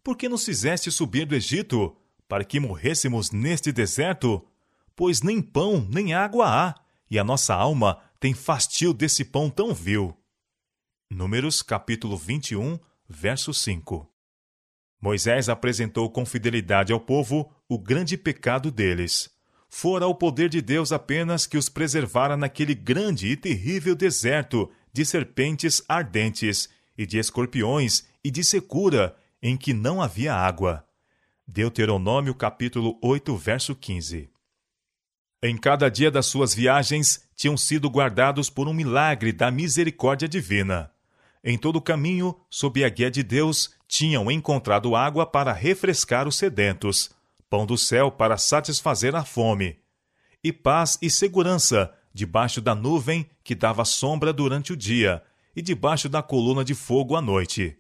Por 0.04 0.18
que 0.18 0.28
nos 0.28 0.44
fizeste 0.44 0.92
subir 0.92 1.26
do 1.26 1.36
Egito, 1.36 1.96
para 2.28 2.44
que 2.44 2.60
morrêssemos 2.60 3.32
neste 3.32 3.72
deserto? 3.72 4.46
Pois 4.96 5.22
nem 5.22 5.42
pão 5.42 5.88
nem 5.90 6.14
água 6.14 6.48
há, 6.48 6.76
e 7.10 7.18
a 7.18 7.24
nossa 7.24 7.54
alma 7.54 8.02
tem 8.20 8.34
fastio 8.34 8.94
desse 8.94 9.24
pão 9.24 9.50
tão 9.50 9.74
vil. 9.74 10.18
Números 11.10 11.62
capítulo 11.62 12.18
21, 12.18 12.78
verso 13.08 13.54
5 13.54 14.12
Moisés 15.00 15.48
apresentou 15.48 16.10
com 16.10 16.26
fidelidade 16.26 16.92
ao 16.92 17.00
povo 17.00 17.50
o 17.70 17.78
grande 17.78 18.18
pecado 18.18 18.72
deles. 18.72 19.30
Fora 19.70 20.08
o 20.08 20.16
poder 20.16 20.50
de 20.50 20.62
Deus 20.62 20.92
apenas 20.92 21.46
que 21.46 21.58
os 21.58 21.70
preservara 21.70 22.38
naquele 22.38 22.74
grande 22.74 23.28
e 23.28 23.36
terrível 23.36 23.96
deserto 23.96 24.72
de 24.94 25.06
serpentes 25.06 25.84
ardentes 25.88 26.70
e 26.98 27.06
de 27.06 27.20
escorpiões 27.20 28.06
e 28.24 28.32
de 28.32 28.44
secura 28.44 29.16
em 29.42 29.56
que 29.56 29.74
não 29.74 30.02
havia 30.02 30.34
água. 30.34 30.86
Deuteronômio 31.46 32.34
capítulo 32.34 32.98
8, 33.02 33.36
verso 33.38 33.76
15. 33.76 34.30
Em 35.44 35.56
cada 35.56 35.90
dia 35.90 36.10
das 36.10 36.26
suas 36.26 36.54
viagens 36.54 37.24
tinham 37.36 37.56
sido 37.56 37.90
guardados 37.90 38.50
por 38.50 38.68
um 38.68 38.74
milagre 38.74 39.32
da 39.32 39.52
misericórdia 39.52 40.28
divina. 40.28 40.92
Em 41.44 41.58
todo 41.58 41.76
o 41.76 41.82
caminho, 41.82 42.36
sob 42.50 42.84
a 42.84 42.90
guia 42.90 43.12
de 43.12 43.22
Deus, 43.22 43.76
tinham 43.88 44.32
encontrado 44.32 44.96
água 44.96 45.26
para 45.26 45.54
refrescar 45.54 46.28
os 46.28 46.36
sedentos, 46.36 47.12
pão 47.50 47.66
do 47.66 47.78
céu 47.78 48.12
para 48.12 48.38
satisfazer 48.38 49.16
a 49.16 49.24
fome, 49.24 49.80
e 50.44 50.52
paz 50.54 50.98
e 51.02 51.10
segurança 51.10 51.94
debaixo 52.14 52.62
da 52.62 52.74
nuvem 52.74 53.30
que 53.44 53.54
dava 53.54 53.86
sombra 53.86 54.34
durante 54.34 54.74
o 54.74 54.78
dia 54.78 55.24
e 55.56 55.62
debaixo 55.62 56.08
da 56.08 56.22
coluna 56.22 56.64
de 56.64 56.74
fogo 56.74 57.16
à 57.16 57.22
noite. 57.22 57.78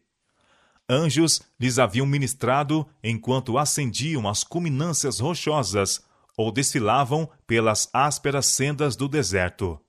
Anjos 0.90 1.42
lhes 1.60 1.80
haviam 1.80 2.06
ministrado 2.06 2.88
enquanto 3.04 3.58
ascendiam 3.58 4.28
as 4.28 4.44
culminâncias 4.44 5.20
rochosas 5.20 6.02
ou 6.38 6.52
desfilavam 6.52 7.30
pelas 7.46 7.90
ásperas 7.92 8.46
sendas 8.46 8.96
do 8.96 9.08
deserto. 9.08 9.80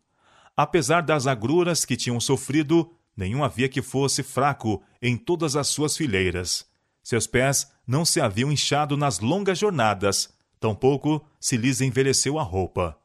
Apesar 0.57 1.03
das 1.03 1.27
agruras 1.27 1.85
que 1.85 1.97
tinham 1.97 2.19
sofrido, 2.19 2.91
nenhum 3.17 3.45
havia 3.45 3.69
que 3.69 3.81
fosse 3.81 4.23
fraco 4.23 4.83
em 5.01 5.17
todas 5.17 5.55
as 5.55 5.69
suas 5.69 5.97
fileiras. 5.97 6.67
Seus 7.03 7.27
pés 7.27 7.71
não 7.89 8.05
se 8.05 8.21
haviam 8.21 8.53
inchado 8.53 8.99
nas 8.99 9.19
longas 9.19 9.59
jornadas, 9.59 10.29
tampouco 10.61 11.25
se 11.41 11.57
lhes 11.57 11.81
envelheceu 11.81 12.39
a 12.39 12.43
roupa. 12.43 12.99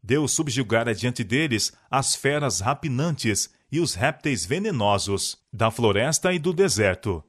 Deus 0.00 0.30
subjugara 0.30 0.94
diante 0.94 1.24
deles 1.24 1.72
as 1.90 2.14
feras 2.14 2.60
rapinantes 2.60 3.50
e 3.70 3.80
os 3.80 3.94
répteis 3.94 4.46
venenosos 4.46 5.36
da 5.52 5.72
floresta 5.72 6.32
e 6.32 6.38
do 6.38 6.52
deserto. 6.52 7.22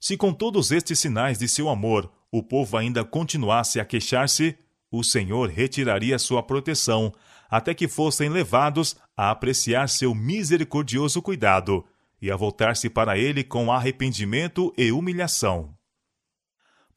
Se 0.00 0.16
com 0.16 0.32
todos 0.32 0.72
estes 0.72 0.98
sinais 0.98 1.38
de 1.38 1.48
seu 1.48 1.68
amor 1.68 2.10
o 2.30 2.42
povo 2.42 2.76
ainda 2.76 3.04
continuasse 3.04 3.78
a 3.78 3.84
queixar-se, 3.84 4.58
o 4.90 5.04
Senhor 5.04 5.48
retiraria 5.48 6.18
sua 6.18 6.42
proteção 6.42 7.14
até 7.48 7.72
que 7.72 7.86
fossem 7.86 8.28
levados 8.28 8.96
a 9.16 9.30
apreciar 9.30 9.88
seu 9.88 10.14
misericordioso 10.14 11.22
cuidado 11.22 11.84
e 12.20 12.30
a 12.30 12.36
voltar-se 12.36 12.90
para 12.90 13.16
ele 13.16 13.44
com 13.44 13.72
arrependimento 13.72 14.74
e 14.76 14.90
humilhação. 14.90 15.77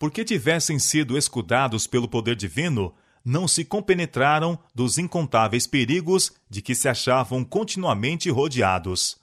Porque 0.02 0.26
tivessem 0.26 0.80
sido 0.80 1.16
escudados 1.16 1.86
pelo 1.86 2.08
poder 2.08 2.36
divino, 2.36 2.92
não 3.24 3.48
se 3.48 3.64
compenetraram 3.64 4.58
dos 4.74 4.98
incontáveis 4.98 5.68
perigos 5.68 6.34
de 6.50 6.60
que 6.60 6.74
se 6.74 6.90
achavam 6.90 7.44
continuamente 7.44 8.28
rodeados. 8.28 9.20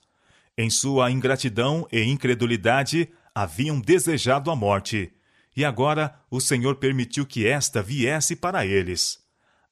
Em 0.57 0.69
sua 0.69 1.11
ingratidão 1.11 1.85
e 1.91 2.01
incredulidade, 2.03 3.09
haviam 3.35 3.77
desejado 3.77 4.49
a 4.49 4.55
morte, 4.55 5.11
e 5.53 5.65
agora 5.65 6.17
o 6.31 6.39
Senhor 6.39 6.77
permitiu 6.77 7.25
que 7.25 7.45
esta 7.45 7.83
viesse 7.83 8.33
para 8.33 8.65
eles. 8.65 9.19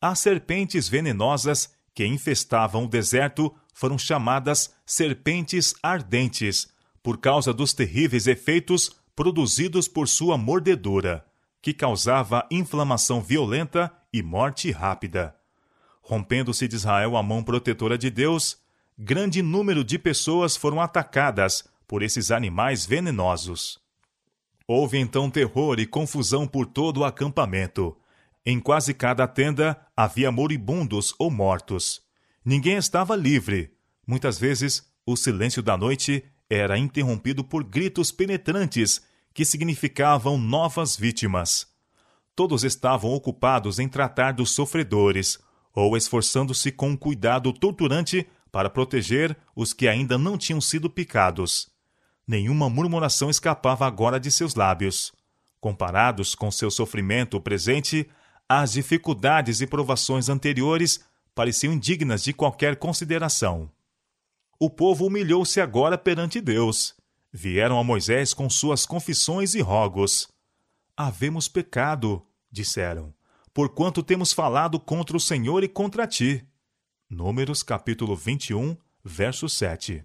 As 0.02 0.20
serpentes 0.20 0.90
venenosas 0.90 1.74
que 1.96 2.06
infestavam 2.06 2.84
o 2.84 2.90
deserto 2.90 3.56
foram 3.74 3.98
chamadas 3.98 4.74
serpentes 4.86 5.74
ardentes, 5.82 6.68
por 7.02 7.18
causa 7.18 7.54
dos 7.54 7.74
terríveis 7.74 8.28
efeitos 8.28 8.92
produzidos 9.18 9.88
por 9.88 10.08
sua 10.08 10.38
mordedura, 10.38 11.26
que 11.60 11.74
causava 11.74 12.48
inflamação 12.52 13.20
violenta 13.20 13.92
e 14.14 14.22
morte 14.22 14.70
rápida. 14.70 15.36
Rompendo-se 16.04 16.68
de 16.68 16.76
Israel 16.76 17.18
a 17.18 17.24
mão 17.24 17.44
protetora 17.44 17.98
de 17.98 18.12
Deus, 18.12 18.60
grande 18.96 19.42
número 19.42 19.84
de 19.84 19.98
pessoas 19.98 20.56
foram 20.56 20.80
atacadas 20.80 21.68
por 21.88 22.04
esses 22.04 22.30
animais 22.30 22.86
venenosos. 22.86 23.80
Houve 24.68 25.00
então 25.00 25.32
terror 25.32 25.80
e 25.80 25.88
confusão 25.88 26.46
por 26.46 26.68
todo 26.68 26.98
o 26.98 27.04
acampamento. 27.04 27.98
Em 28.46 28.60
quase 28.60 28.94
cada 28.94 29.28
tenda 29.28 29.82
havia 29.96 30.32
moribundos 30.32 31.16
ou 31.18 31.32
mortos. 31.32 32.04
Ninguém 32.46 32.78
estava 32.78 33.16
livre. 33.16 33.72
Muitas 34.06 34.38
vezes, 34.38 34.88
o 35.08 35.18
silêncio 35.18 35.64
da 35.64 35.76
noite 35.76 36.24
era 36.48 36.78
interrompido 36.78 37.44
por 37.44 37.64
gritos 37.64 38.12
penetrantes 38.12 39.07
que 39.38 39.46
significavam 39.46 40.36
novas 40.36 40.98
vítimas. 40.98 41.68
Todos 42.36 42.64
estavam 42.64 43.12
ocupados 43.14 43.78
em 43.78 43.88
tratar 43.88 44.32
dos 44.32 44.50
sofredores, 44.50 45.38
ou 45.76 45.96
esforçando-se 45.96 46.72
com 46.72 46.90
um 46.90 46.98
cuidado 46.98 47.54
torturante 47.54 48.28
para 48.52 48.68
proteger 48.68 49.38
os 49.56 49.74
que 49.74 49.88
ainda 49.88 50.18
não 50.18 50.40
tinham 50.40 50.60
sido 50.60 50.90
picados. 50.90 51.70
Nenhuma 52.28 52.68
murmuração 52.68 53.30
escapava 53.30 53.86
agora 53.86 54.20
de 54.20 54.32
seus 54.32 54.56
lábios. 54.56 55.14
Comparados 55.62 56.34
com 56.34 56.50
seu 56.50 56.72
sofrimento 56.72 57.40
presente, 57.40 58.10
as 58.50 58.72
dificuldades 58.72 59.62
e 59.62 59.68
provações 59.68 60.30
anteriores 60.30 61.00
pareciam 61.36 61.74
indignas 61.74 62.24
de 62.24 62.34
qualquer 62.34 62.76
consideração. 62.78 63.70
O 64.60 64.68
povo 64.68 65.06
humilhou-se 65.06 65.62
agora 65.62 65.96
perante 65.96 66.42
Deus. 66.42 66.98
Vieram 67.40 67.78
a 67.78 67.84
Moisés 67.84 68.34
com 68.34 68.50
suas 68.50 68.84
confissões 68.84 69.54
e 69.54 69.62
rogos. 69.62 70.28
Havemos 70.98 71.48
pecado, 71.48 72.26
disseram, 72.52 73.14
porquanto 73.54 74.02
temos 74.02 74.34
falado 74.34 74.80
contra 74.80 75.16
o 75.16 75.20
Senhor 75.20 75.64
e 75.64 75.68
contra 75.68 76.08
ti. 76.08 76.44
Números 77.08 77.62
capítulo 77.62 78.16
21, 78.16 78.76
verso 79.04 79.48
7. 79.48 80.04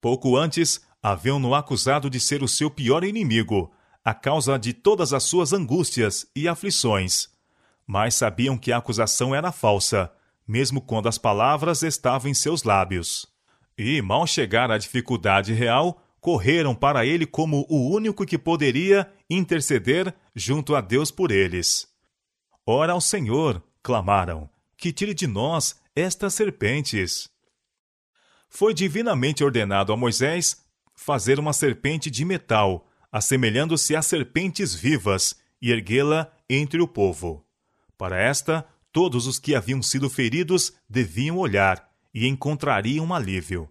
Pouco 0.00 0.36
antes, 0.36 0.80
haviam-no 1.02 1.56
acusado 1.56 2.08
de 2.08 2.20
ser 2.20 2.40
o 2.40 2.46
seu 2.46 2.70
pior 2.70 3.02
inimigo, 3.02 3.74
a 4.04 4.14
causa 4.14 4.56
de 4.56 4.72
todas 4.72 5.12
as 5.12 5.24
suas 5.24 5.52
angústias 5.52 6.24
e 6.36 6.46
aflições. 6.46 7.30
Mas 7.84 8.14
sabiam 8.14 8.56
que 8.56 8.70
a 8.70 8.76
acusação 8.76 9.34
era 9.34 9.50
falsa, 9.50 10.12
mesmo 10.46 10.80
quando 10.80 11.08
as 11.08 11.18
palavras 11.18 11.82
estavam 11.82 12.30
em 12.30 12.34
seus 12.34 12.62
lábios. 12.62 13.26
E, 13.78 14.00
mal 14.00 14.26
chegar 14.26 14.70
à 14.70 14.78
dificuldade 14.78 15.52
real, 15.52 16.02
correram 16.20 16.74
para 16.74 17.04
ele 17.04 17.26
como 17.26 17.66
o 17.68 17.90
único 17.90 18.24
que 18.24 18.38
poderia 18.38 19.10
interceder 19.28 20.14
junto 20.34 20.74
a 20.74 20.80
Deus 20.80 21.10
por 21.10 21.30
eles. 21.30 21.86
Ora 22.64 22.94
ao 22.94 23.00
Senhor, 23.00 23.62
clamaram, 23.82 24.50
que 24.76 24.92
tire 24.92 25.14
de 25.14 25.26
nós 25.26 25.80
estas 25.94 26.34
serpentes. 26.34 27.28
Foi 28.48 28.74
divinamente 28.74 29.44
ordenado 29.44 29.92
a 29.92 29.96
Moisés 29.96 30.64
fazer 30.94 31.38
uma 31.38 31.52
serpente 31.52 32.10
de 32.10 32.24
metal, 32.24 32.88
assemelhando-se 33.12 33.94
a 33.94 34.02
serpentes 34.02 34.74
vivas, 34.74 35.36
e 35.60 35.70
erguê-la 35.70 36.30
entre 36.50 36.80
o 36.80 36.88
povo. 36.88 37.44
Para 37.96 38.20
esta, 38.20 38.66
todos 38.92 39.26
os 39.26 39.38
que 39.38 39.54
haviam 39.54 39.82
sido 39.82 40.10
feridos 40.10 40.72
deviam 40.88 41.38
olhar 41.38 41.85
e 42.16 42.26
encontrariam 42.26 43.04
um 43.04 43.12
alívio. 43.12 43.68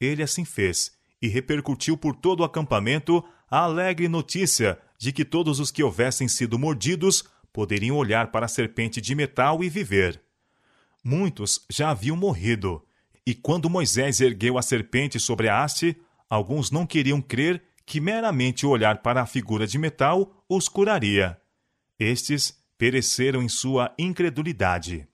Ele 0.00 0.22
assim 0.22 0.44
fez, 0.44 0.92
e 1.20 1.26
repercutiu 1.26 1.96
por 1.96 2.14
todo 2.14 2.40
o 2.40 2.44
acampamento 2.44 3.22
a 3.50 3.64
alegre 3.64 4.06
notícia 4.06 4.78
de 4.96 5.10
que 5.10 5.24
todos 5.24 5.58
os 5.58 5.72
que 5.72 5.82
houvessem 5.82 6.28
sido 6.28 6.56
mordidos 6.56 7.24
poderiam 7.52 7.96
olhar 7.96 8.30
para 8.30 8.46
a 8.46 8.48
serpente 8.48 9.00
de 9.00 9.12
metal 9.16 9.64
e 9.64 9.68
viver. 9.68 10.22
Muitos 11.02 11.66
já 11.68 11.90
haviam 11.90 12.16
morrido, 12.16 12.80
e 13.26 13.34
quando 13.34 13.68
Moisés 13.68 14.20
ergueu 14.20 14.56
a 14.56 14.62
serpente 14.62 15.18
sobre 15.18 15.48
a 15.48 15.60
haste, 15.60 16.00
alguns 16.28 16.70
não 16.70 16.86
queriam 16.86 17.20
crer 17.20 17.60
que 17.84 18.00
meramente 18.00 18.64
olhar 18.64 19.02
para 19.02 19.20
a 19.20 19.26
figura 19.26 19.66
de 19.66 19.78
metal 19.78 20.44
os 20.48 20.68
curaria. 20.68 21.36
Estes 21.98 22.56
pereceram 22.78 23.42
em 23.42 23.48
sua 23.48 23.92
incredulidade. 23.98 25.09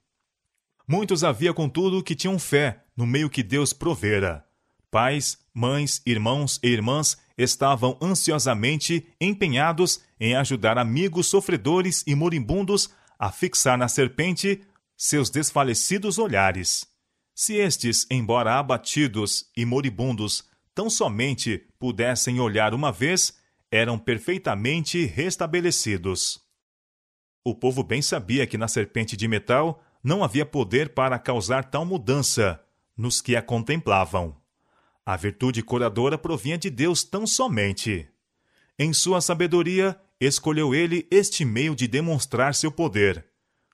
Muitos 0.87 1.21
havia, 1.21 1.53
contudo, 1.53 2.01
que 2.01 2.15
tinham 2.15 2.39
fé 2.39 2.83
no 2.95 3.05
meio 3.05 3.29
que 3.29 3.43
Deus 3.43 3.73
provera. 3.73 4.45
Pais, 4.89 5.37
mães, 5.53 6.01
irmãos 6.05 6.59
e 6.63 6.69
irmãs 6.69 7.17
estavam 7.37 7.97
ansiosamente 8.01 9.05
empenhados 9.19 10.01
em 10.17 10.33
ajudar 10.35 10.77
amigos 10.77 11.27
sofredores 11.27 12.05
e 12.07 12.15
moribundos 12.15 12.89
a 13.19 13.29
fixar 13.31 13.77
na 13.77 13.89
serpente 13.89 14.61
seus 14.95 15.29
desfalecidos 15.29 16.17
olhares. 16.17 16.87
Se 17.35 17.55
estes, 17.55 18.07
embora 18.09 18.57
abatidos 18.57 19.51
e 19.55 19.65
moribundos, 19.65 20.45
tão 20.73 20.89
somente 20.89 21.67
pudessem 21.77 22.39
olhar 22.39 22.73
uma 22.73 22.91
vez, 22.91 23.37
eram 23.69 23.99
perfeitamente 23.99 25.05
restabelecidos. 25.05 26.39
O 27.43 27.53
povo 27.53 27.83
bem 27.83 28.01
sabia 28.01 28.47
que 28.47 28.57
na 28.57 28.67
serpente 28.67 29.15
de 29.15 29.27
metal 29.27 29.83
não 30.07 30.23
havia 30.23 30.45
poder 30.45 30.93
para 30.93 31.19
causar 31.19 31.65
tal 31.65 31.83
mudança 31.83 32.61
nos 32.95 33.19
que 33.19 33.35
a 33.35 33.41
contemplavam. 33.41 34.33
A 35.05 35.17
virtude 35.17 35.61
curadora 35.61 36.17
provinha 36.17 36.57
de 36.57 36.69
Deus 36.69 37.03
tão 37.03 37.27
somente. 37.27 38.07
Em 38.79 38.93
sua 38.93 39.19
sabedoria, 39.19 39.99
escolheu 40.17 40.73
ele 40.73 41.05
este 41.11 41.43
meio 41.43 41.75
de 41.75 41.89
demonstrar 41.89 42.55
seu 42.55 42.71
poder. 42.71 43.25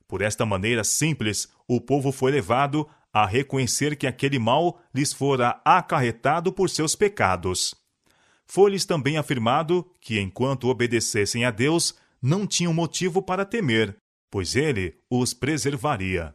Por 0.08 0.24
esta 0.24 0.44
maneira 0.44 0.84
simples, 0.84 1.50
o 1.68 1.80
povo 1.80 2.12
foi 2.12 2.32
levado 2.32 2.90
a 3.14 3.28
reconhecer 3.28 3.96
que 3.96 4.08
aquele 4.08 4.40
mal 4.40 4.82
lhes 4.92 5.14
fora 5.14 5.62
acarretado 5.64 6.52
por 6.52 6.68
seus 6.68 6.96
pecados. 6.96 7.76
Foi-lhes 8.48 8.86
também 8.86 9.18
afirmado 9.18 9.88
que, 10.02 10.20
enquanto 10.20 10.68
obedecessem 10.68 11.46
a 11.46 11.52
Deus, 11.52 11.94
não 12.20 12.48
tinham 12.48 12.74
motivo 12.74 13.22
para 13.22 13.46
temer, 13.46 13.96
pois 14.34 14.56
ele 14.56 14.98
os 15.12 15.32
preservaria. 15.32 16.34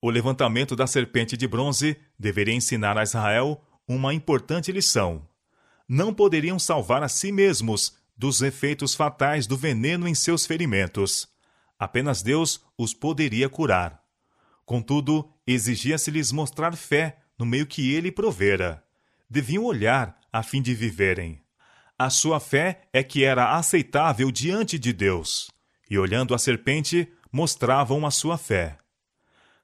O 0.00 0.08
levantamento 0.08 0.74
da 0.74 0.86
serpente 0.86 1.36
de 1.36 1.46
bronze 1.46 1.98
deveria 2.18 2.54
ensinar 2.54 2.96
a 2.96 3.02
Israel 3.02 3.62
uma 3.86 4.14
importante 4.14 4.72
lição. 4.72 5.28
Não 5.86 6.14
poderiam 6.14 6.58
salvar 6.58 7.02
a 7.02 7.10
si 7.10 7.30
mesmos 7.30 7.98
dos 8.16 8.40
efeitos 8.40 8.94
fatais 8.94 9.46
do 9.46 9.54
veneno 9.54 10.08
em 10.08 10.14
seus 10.14 10.46
ferimentos. 10.46 11.28
Apenas 11.78 12.22
Deus 12.22 12.64
os 12.78 12.94
poderia 12.94 13.50
curar. 13.50 14.02
Contudo, 14.64 15.30
exigia-se-lhes 15.46 16.32
mostrar 16.32 16.74
fé 16.74 17.18
no 17.38 17.44
meio 17.44 17.66
que 17.66 17.92
ele 17.92 18.10
provera. 18.10 18.82
Deviam 19.28 19.64
olhar 19.64 20.18
a 20.32 20.42
fim 20.42 20.62
de 20.62 20.74
viverem. 20.74 21.42
A 21.98 22.08
sua 22.08 22.40
fé 22.40 22.88
é 22.94 23.02
que 23.02 23.24
era 23.24 23.58
aceitável 23.58 24.30
diante 24.30 24.78
de 24.78 24.94
Deus. 24.94 25.52
E 25.90 25.98
olhando 25.98 26.34
a 26.34 26.38
serpente, 26.38 27.10
mostravam 27.30 28.06
a 28.06 28.10
sua 28.10 28.36
fé. 28.36 28.78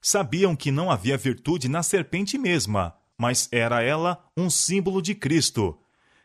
Sabiam 0.01 0.55
que 0.55 0.71
não 0.71 0.91
havia 0.91 1.17
virtude 1.17 1.69
na 1.69 1.83
serpente 1.83 2.39
mesma, 2.39 2.95
mas 3.17 3.49
era 3.51 3.83
ela 3.83 4.25
um 4.37 4.49
símbolo 4.49 5.03
de 5.03 5.15
Cristo. 5.15 5.79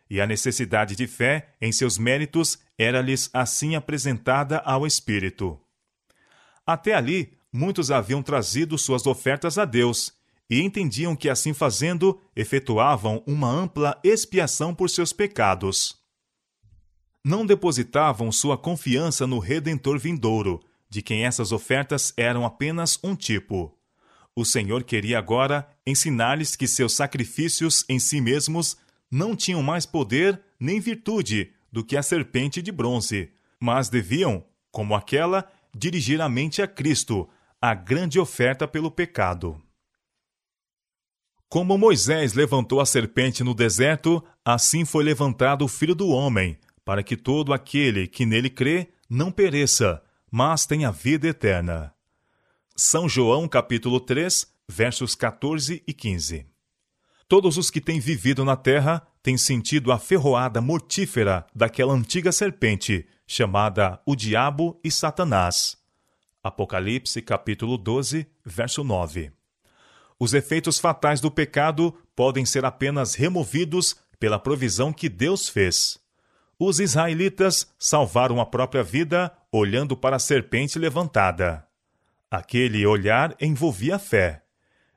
E 0.10 0.22
a 0.22 0.28
necessidade 0.28 0.96
de 0.96 1.08
fé 1.08 1.56
em 1.60 1.72
seus 1.72 1.98
méritos 1.98 2.60
era-lhes 2.78 3.30
assim 3.34 3.76
apresentada 3.76 4.60
ao 4.60 4.86
Espírito. 4.86 5.60
Até 6.66 6.94
ali, 6.94 7.34
muitos 7.52 7.92
haviam 7.92 8.22
trazido 8.22 8.78
suas 8.78 9.06
ofertas 9.08 9.58
a 9.58 9.66
Deus 9.66 10.14
e 10.50 10.62
entendiam 10.62 11.16
que, 11.16 11.30
assim 11.30 11.54
fazendo, 11.54 12.20
efetuavam 12.36 13.24
uma 13.26 13.50
ampla 13.50 14.00
expiação 14.04 14.74
por 14.74 14.90
seus 14.90 15.12
pecados. 15.12 16.03
Não 17.26 17.46
depositavam 17.46 18.34
sua 18.34 18.58
confiança 18.58 19.26
no 19.26 19.40
Redentor 19.40 19.98
vindouro, 19.98 20.60
de 20.90 21.02
quem 21.02 21.26
essas 21.26 21.54
ofertas 21.54 22.14
eram 22.18 22.46
apenas 22.46 23.00
um 23.02 23.16
tipo. 23.16 23.74
O 24.36 24.44
Senhor 24.44 24.84
queria 24.84 25.20
agora 25.20 25.66
ensinar-lhes 25.88 26.56
que 26.56 26.68
seus 26.68 26.94
sacrifícios 26.94 27.86
em 27.88 27.98
si 27.98 28.20
mesmos 28.20 28.76
não 29.10 29.38
tinham 29.38 29.64
mais 29.64 29.86
poder 29.86 30.42
nem 30.60 30.82
virtude 30.82 31.54
do 31.72 31.84
que 31.84 31.96
a 31.96 32.04
serpente 32.04 32.62
de 32.62 32.72
bronze, 32.72 33.32
mas 33.58 33.88
deviam, 33.88 34.44
como 34.70 34.94
aquela, 34.94 35.50
dirigir 35.74 36.20
a 36.20 36.28
mente 36.28 36.62
a 36.62 36.68
Cristo, 36.68 37.30
a 37.62 37.74
grande 37.74 38.20
oferta 38.20 38.68
pelo 38.68 38.92
pecado. 38.92 39.62
Como 41.48 41.78
Moisés 41.78 42.34
levantou 42.34 42.82
a 42.82 42.86
serpente 42.86 43.44
no 43.44 43.54
deserto, 43.54 44.22
assim 44.44 44.84
foi 44.84 45.04
levantado 45.04 45.64
o 45.64 45.68
Filho 45.70 45.96
do 45.96 46.10
Homem, 46.10 46.58
para 46.86 47.04
que 47.04 47.16
todo 47.16 47.54
aquele 47.54 48.08
que 48.08 48.26
nele 48.26 48.50
crê 48.50 48.90
não 49.10 49.32
pereça, 49.32 50.02
mas 50.32 50.66
tem 50.66 50.86
a 50.86 50.92
vida 50.92 51.28
eterna. 51.28 51.94
São 52.76 53.08
João 53.08 53.48
capítulo 53.48 54.00
3, 54.00 54.48
versos 54.68 55.16
14 55.16 55.84
e 55.86 55.94
15. 55.94 56.46
Todos 57.28 57.58
os 57.58 57.70
que 57.70 57.80
têm 57.80 58.00
vivido 58.00 58.44
na 58.44 58.56
terra 58.56 59.06
têm 59.22 59.38
sentido 59.38 59.92
a 59.92 60.00
ferroada 60.00 60.60
mortífera 60.60 61.46
daquela 61.56 61.94
antiga 61.94 62.32
serpente, 62.32 63.08
chamada 63.26 64.02
o 64.06 64.16
Diabo 64.16 64.80
e 64.84 64.92
Satanás. 64.92 65.78
Apocalipse 66.44 67.22
capítulo 67.22 67.78
12, 67.78 68.28
verso 68.46 68.84
9. 68.84 69.32
Os 70.20 70.34
efeitos 70.34 70.78
fatais 70.78 71.22
do 71.22 71.32
pecado 71.32 71.94
podem 72.16 72.46
ser 72.46 72.66
apenas 72.66 73.16
removidos 73.16 73.96
pela 74.20 74.38
provisão 74.38 74.92
que 74.92 75.08
Deus 75.08 75.48
fez. 75.48 76.03
Os 76.60 76.80
israelitas 76.80 77.68
salvaram 77.78 78.40
a 78.40 78.46
própria 78.46 78.84
vida 78.84 79.32
olhando 79.52 79.98
para 79.98 80.16
a 80.16 80.20
serpente 80.20 80.78
levantada. 80.78 81.68
Aquele 82.30 82.86
olhar 82.86 83.36
envolvia 83.40 84.00
fé. 84.00 84.44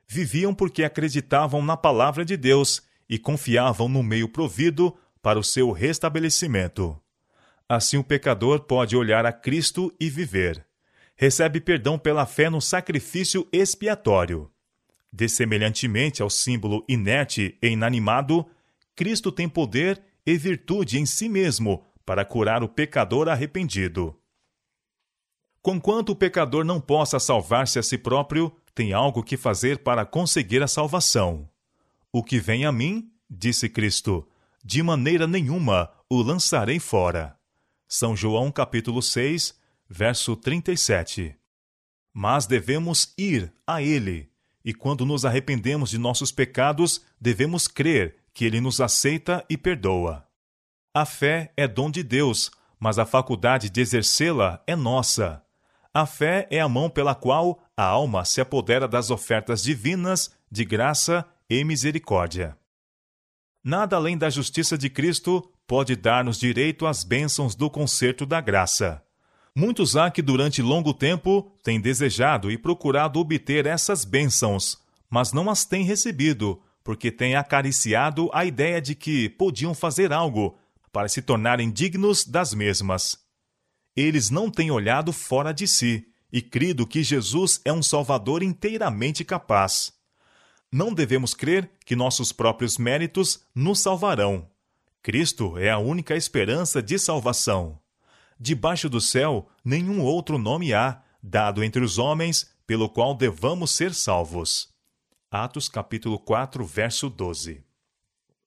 Viviam 0.07 0.53
porque 0.53 0.83
acreditavam 0.83 1.61
na 1.61 1.75
palavra 1.75 2.23
de 2.23 2.37
Deus 2.37 2.81
e 3.09 3.17
confiavam 3.19 3.89
no 3.89 4.01
meio 4.01 4.29
provido 4.29 4.95
para 5.21 5.39
o 5.39 5.43
seu 5.43 5.71
restabelecimento. 5.71 6.99
Assim 7.67 7.97
o 7.97 8.03
pecador 8.03 8.61
pode 8.61 8.95
olhar 8.95 9.25
a 9.25 9.31
Cristo 9.31 9.93
e 9.99 10.09
viver. 10.09 10.65
Recebe 11.15 11.59
perdão 11.59 11.97
pela 11.99 12.25
fé 12.25 12.49
no 12.49 12.61
sacrifício 12.61 13.47
expiatório. 13.51 14.49
Dessemelhantemente 15.11 16.21
ao 16.21 16.29
símbolo 16.29 16.85
inerte 16.87 17.57
e 17.61 17.69
inanimado, 17.69 18.45
Cristo 18.95 19.31
tem 19.31 19.49
poder 19.49 20.01
e 20.27 20.37
virtude 20.37 20.99
em 20.99 21.05
si 21.05 21.29
mesmo 21.29 21.85
para 22.05 22.25
curar 22.25 22.61
o 22.61 22.67
pecador 22.67 23.29
arrependido. 23.29 24.13
Conquanto 25.61 26.09
o 26.09 26.15
pecador 26.15 26.65
não 26.65 26.81
possa 26.81 27.17
salvar-se 27.17 27.79
a 27.79 27.83
si 27.83 27.97
próprio, 27.97 28.53
tem 28.75 28.91
algo 28.91 29.23
que 29.23 29.37
fazer 29.37 29.79
para 29.79 30.05
conseguir 30.05 30.61
a 30.61 30.67
salvação. 30.67 31.49
O 32.11 32.21
que 32.21 32.39
vem 32.39 32.65
a 32.65 32.73
mim, 32.73 33.09
disse 33.29 33.69
Cristo, 33.69 34.27
de 34.63 34.83
maneira 34.83 35.25
nenhuma 35.25 35.89
o 36.09 36.21
lançarei 36.21 36.77
fora. 36.77 37.37
São 37.87 38.13
João 38.13 38.51
capítulo 38.51 39.01
6, 39.01 39.57
verso 39.89 40.35
37. 40.35 41.37
Mas 42.13 42.45
devemos 42.45 43.13
ir 43.17 43.53
a 43.65 43.81
ele, 43.81 44.29
e 44.63 44.73
quando 44.73 45.05
nos 45.05 45.23
arrependemos 45.23 45.89
de 45.89 45.97
nossos 45.97 46.33
pecados, 46.33 47.05
devemos 47.19 47.65
crer 47.65 48.16
que 48.37 48.45
ele 48.45 48.61
nos 48.61 48.79
aceita 48.79 49.43
e 49.49 49.57
perdoa. 49.57 50.23
A 50.93 51.05
fé 51.05 51.51
é 51.57 51.67
dom 51.67 51.89
de 51.89 52.03
Deus, 52.03 52.51
mas 52.79 52.99
a 52.99 53.05
faculdade 53.05 53.67
de 53.67 53.81
exercê-la 53.81 54.61
é 54.67 54.75
nossa. 54.75 55.41
A 55.91 56.05
fé 56.05 56.47
é 56.51 56.59
a 56.59 56.69
mão 56.69 56.87
pela 56.87 57.15
qual 57.15 57.59
a 57.75 57.83
alma 57.83 58.23
se 58.25 58.39
apodera 58.39 58.87
das 58.87 59.09
ofertas 59.09 59.63
divinas 59.63 60.29
de 60.51 60.63
graça 60.63 61.25
e 61.49 61.63
misericórdia. 61.63 62.55
Nada 63.63 63.95
além 63.95 64.15
da 64.15 64.29
justiça 64.29 64.77
de 64.77 64.87
Cristo 64.87 65.51
pode 65.65 65.95
dar-nos 65.95 66.37
direito 66.37 66.85
às 66.85 67.03
bênçãos 67.03 67.55
do 67.55 67.71
concerto 67.71 68.23
da 68.23 68.39
graça. 68.39 69.03
Muitos 69.55 69.97
há 69.97 70.11
que 70.11 70.21
durante 70.21 70.61
longo 70.61 70.93
tempo 70.93 71.57
têm 71.63 71.81
desejado 71.81 72.51
e 72.51 72.57
procurado 72.57 73.19
obter 73.19 73.65
essas 73.65 74.05
bênçãos, 74.05 74.77
mas 75.09 75.33
não 75.33 75.49
as 75.49 75.65
têm 75.65 75.83
recebido, 75.83 76.61
porque 76.87 77.11
têm 77.11 77.35
acariciado 77.35 78.29
a 78.31 78.45
ideia 78.45 78.81
de 78.81 78.95
que 78.95 79.27
podiam 79.27 79.73
fazer 79.73 80.13
algo 80.13 80.57
para 80.89 81.09
se 81.09 81.21
tornarem 81.21 81.69
dignos 81.69 82.23
das 82.23 82.53
mesmas. 82.53 83.17
Eles 83.93 84.29
não 84.29 84.49
têm 84.49 84.71
olhado 84.71 85.11
fora 85.11 85.53
de 85.53 85.67
si 85.67 86.07
e 86.31 86.41
crido 86.41 86.87
que 86.87 87.03
Jesus 87.03 87.59
é 87.65 87.73
um 87.73 87.83
Salvador 87.83 88.41
inteiramente 88.41 89.25
capaz. 89.25 89.91
Não 90.71 90.93
devemos 90.93 91.33
crer 91.33 91.69
que 91.85 91.93
nossos 91.93 92.31
próprios 92.31 92.77
méritos 92.77 93.41
nos 93.53 93.81
salvarão. 93.81 94.49
Cristo 95.03 95.57
é 95.57 95.69
a 95.69 95.79
única 95.79 96.15
esperança 96.15 96.81
de 96.81 96.97
salvação. 96.97 97.77
Debaixo 98.39 98.87
do 98.87 99.01
céu, 99.01 99.49
nenhum 99.61 100.01
outro 100.01 100.37
nome 100.37 100.73
há, 100.73 101.03
dado 101.21 101.65
entre 101.65 101.83
os 101.83 101.97
homens, 101.97 102.49
pelo 102.65 102.87
qual 102.87 103.13
devamos 103.13 103.71
ser 103.71 103.93
salvos. 103.93 104.76
Atos 105.29 105.67
capítulo 105.67 106.17
4, 106.17 106.65
verso 106.65 107.09
12. 107.09 107.61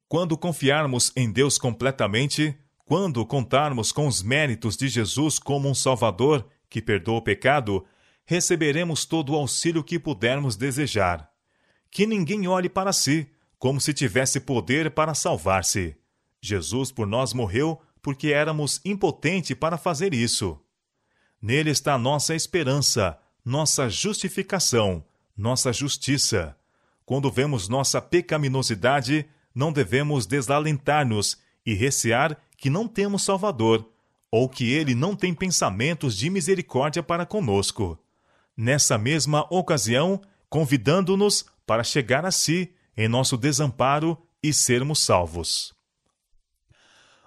Quando 0.08 0.34
confiarmos 0.38 1.12
em 1.14 1.30
Deus 1.30 1.58
completamente, 1.58 2.58
quando 2.86 3.24
contarmos 3.26 3.92
com 3.92 4.06
os 4.06 4.22
méritos 4.22 4.78
de 4.78 4.88
Jesus 4.88 5.38
como 5.38 5.68
um 5.68 5.74
Salvador 5.74 6.48
que 6.70 6.80
perdoa 6.80 7.18
o 7.18 7.22
pecado, 7.22 7.84
receberemos 8.24 9.04
todo 9.04 9.34
o 9.34 9.36
auxílio 9.36 9.84
que 9.84 9.98
pudermos 9.98 10.56
desejar. 10.56 11.30
Que 11.90 12.06
ninguém 12.06 12.48
olhe 12.48 12.70
para 12.70 12.94
si, 12.94 13.30
como 13.58 13.78
se 13.78 13.92
tivesse 13.92 14.40
poder 14.40 14.90
para 14.92 15.12
salvar-se. 15.12 15.94
Jesus 16.40 16.90
por 16.90 17.06
nós 17.06 17.34
morreu 17.34 17.78
porque 18.00 18.28
éramos 18.28 18.80
impotentes 18.86 19.54
para 19.54 19.76
fazer 19.76 20.14
isso. 20.14 20.58
Nele 21.42 21.72
está 21.72 21.98
nossa 21.98 22.34
esperança, 22.34 23.18
nossa 23.44 23.90
justificação, 23.90 25.04
nossa 25.36 25.74
justiça. 25.74 26.56
Quando 27.10 27.28
vemos 27.28 27.68
nossa 27.68 28.00
pecaminosidade, 28.00 29.26
não 29.52 29.72
devemos 29.72 30.26
desalentar-nos 30.26 31.38
e 31.66 31.74
recear 31.74 32.38
que 32.56 32.70
não 32.70 32.86
temos 32.86 33.24
Salvador, 33.24 33.84
ou 34.30 34.48
que 34.48 34.72
ele 34.72 34.94
não 34.94 35.16
tem 35.16 35.34
pensamentos 35.34 36.16
de 36.16 36.30
misericórdia 36.30 37.02
para 37.02 37.26
conosco. 37.26 37.98
Nessa 38.56 38.96
mesma 38.96 39.44
ocasião, 39.50 40.20
convidando-nos 40.48 41.44
para 41.66 41.82
chegar 41.82 42.24
a 42.24 42.30
si 42.30 42.72
em 42.96 43.08
nosso 43.08 43.36
desamparo 43.36 44.16
e 44.40 44.52
sermos 44.52 45.00
salvos. 45.00 45.74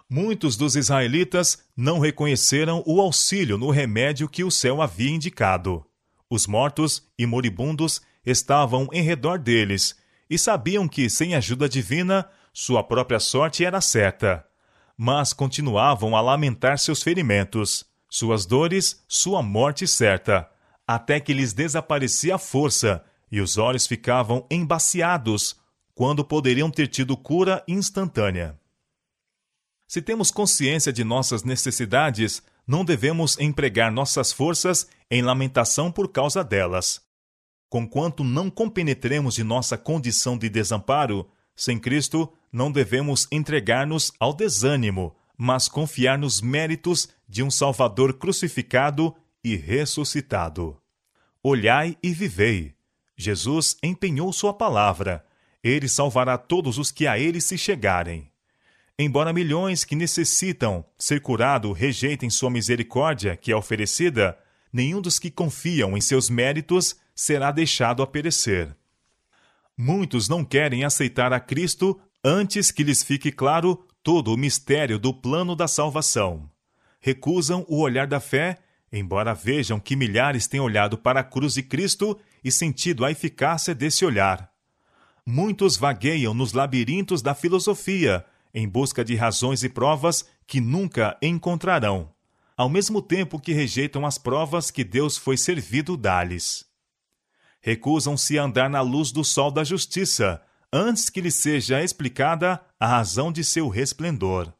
Muitos 0.10 0.56
dos 0.56 0.78
israelitas 0.78 1.62
não 1.76 2.00
reconheceram 2.00 2.82
o 2.86 3.02
auxílio 3.02 3.58
no 3.58 3.70
remédio 3.70 4.30
que 4.30 4.46
o 4.46 4.50
céu 4.50 4.82
havia 4.82 5.12
indicado. 5.12 5.86
Os 6.30 6.48
mortos 6.48 7.06
e 7.20 7.26
moribundos 7.26 8.02
estavam 8.26 8.88
em 8.92 9.02
redor 9.02 9.38
deles 9.38 9.96
e 10.30 10.38
sabiam 10.38 10.88
que, 10.88 11.10
sem 11.10 11.36
ajuda 11.36 11.68
divina, 11.68 12.28
sua 12.54 12.84
própria 12.84 13.20
sorte 13.20 13.66
era 13.66 13.82
certa. 13.82 14.46
Mas 14.98 15.34
continuavam 15.34 16.16
a 16.16 16.22
lamentar 16.22 16.78
seus 16.78 17.02
ferimentos, 17.02 17.86
suas 18.10 18.46
dores, 18.46 19.04
sua 19.08 19.42
morte 19.42 19.88
certa, 19.88 20.50
até 20.88 21.20
que 21.20 21.34
lhes 21.34 21.54
desaparecia 21.54 22.36
a 22.36 22.40
força 22.40 23.04
e 23.32 23.42
os 23.42 23.58
olhos 23.58 23.88
ficavam 23.88 24.46
embaciados, 24.52 25.56
quando 25.96 26.24
poderiam 26.24 26.70
ter 26.70 26.88
tido 26.88 27.18
cura 27.18 27.64
instantânea. 27.68 28.60
Se 29.88 30.02
temos 30.02 30.32
consciência 30.32 30.94
de 30.94 31.04
nossas 31.04 31.44
necessidades, 31.44 32.42
não 32.66 32.86
devemos 32.86 33.40
empregar 33.40 33.92
nossas 33.92 34.32
forças 34.32 34.88
em 35.10 35.22
lamentação 35.22 35.92
por 35.92 36.12
causa 36.12 36.44
delas. 36.44 37.02
Conquanto 37.74 38.24
não 38.24 38.52
compenetremos 38.52 39.34
de 39.34 39.44
nossa 39.44 39.76
condição 39.76 40.38
de 40.38 40.48
desamparo, 40.48 41.28
sem 41.56 41.80
Cristo 41.80 42.32
não 42.52 42.72
devemos 42.72 43.28
entregar-nos 43.32 44.14
ao 44.20 44.32
desânimo, 44.32 45.16
mas 45.36 45.68
confiar 45.68 46.16
nos 46.20 46.40
méritos 46.40 47.10
de 47.28 47.42
um 47.42 47.50
Salvador 47.50 48.14
crucificado 48.14 49.16
e 49.44 49.56
ressuscitado. 49.56 50.80
Olhai 51.42 51.98
e 52.04 52.14
vivei. 52.14 52.76
Jesus 53.18 53.76
empenhou 53.82 54.32
sua 54.32 54.54
palavra. 54.54 55.26
Ele 55.64 55.88
salvará 55.88 56.38
todos 56.38 56.78
os 56.78 56.92
que 56.92 57.08
a 57.08 57.18
ele 57.18 57.42
se 57.42 57.58
chegarem. 57.58 58.32
Embora 59.00 59.34
milhões 59.34 59.84
que 59.84 59.96
necessitam 59.96 60.86
ser 60.96 61.22
curados 61.22 61.76
rejeitem 61.76 62.30
sua 62.30 62.52
misericórdia 62.52 63.36
que 63.36 63.52
é 63.52 63.56
oferecida, 63.56 64.38
nenhum 64.72 65.02
dos 65.02 65.18
que 65.18 65.32
confiam 65.32 65.98
em 65.98 66.02
seus 66.02 66.30
méritos 66.30 67.02
será 67.16 67.52
deixado 67.52 68.02
a 68.02 68.08
perecer. 68.08 68.76
Muitos 69.78 70.30
não 70.30 70.46
querem 70.46 70.84
aceitar 70.84 71.34
a 71.34 71.40
Cristo 71.40 72.00
antes 72.24 72.72
que 72.72 72.84
lhes 72.84 73.04
fique 73.04 73.32
claro 73.32 73.88
todo 74.04 74.34
o 74.34 74.38
mistério 74.38 75.00
do 75.00 75.14
plano 75.14 75.56
da 75.56 75.68
salvação. 75.68 76.50
Recusam 77.00 77.66
o 77.68 77.80
olhar 77.80 78.08
da 78.08 78.20
fé, 78.20 78.60
embora 78.92 79.34
vejam 79.34 79.80
que 79.80 79.96
milhares 79.96 80.48
têm 80.48 80.60
olhado 80.60 80.98
para 80.98 81.22
a 81.22 81.24
cruz 81.24 81.56
de 81.56 81.64
Cristo 81.64 82.20
e 82.44 82.52
sentido 82.52 83.04
a 83.04 83.12
eficácia 83.12 83.74
desse 83.74 84.06
olhar. 84.06 84.52
Muitos 85.26 85.78
vagueiam 85.78 86.34
nos 86.34 86.54
labirintos 86.54 87.22
da 87.22 87.34
filosofia, 87.34 88.26
em 88.54 88.68
busca 88.68 89.04
de 89.04 89.16
razões 89.16 89.64
e 89.64 89.70
provas 89.70 90.26
que 90.46 90.62
nunca 90.62 91.18
encontrarão, 91.22 92.12
ao 92.56 92.70
mesmo 92.70 93.02
tempo 93.02 93.40
que 93.40 93.54
rejeitam 93.54 94.06
as 94.06 94.18
provas 94.18 94.70
que 94.70 94.84
Deus 94.84 95.18
foi 95.18 95.38
servido 95.38 95.98
dar-lhes. 95.98 96.73
Recusam-se 97.66 98.38
a 98.38 98.44
andar 98.44 98.70
na 98.70 98.82
luz 98.82 99.10
do 99.10 99.24
sol 99.24 99.50
da 99.50 99.64
justiça, 99.64 100.42
antes 100.72 101.10
que 101.10 101.22
lhes 101.22 101.36
seja 101.36 101.82
explicada 101.82 102.60
a 102.78 102.86
razão 102.86 103.32
de 103.32 103.42
seu 103.42 103.70
resplendor. 103.70 104.54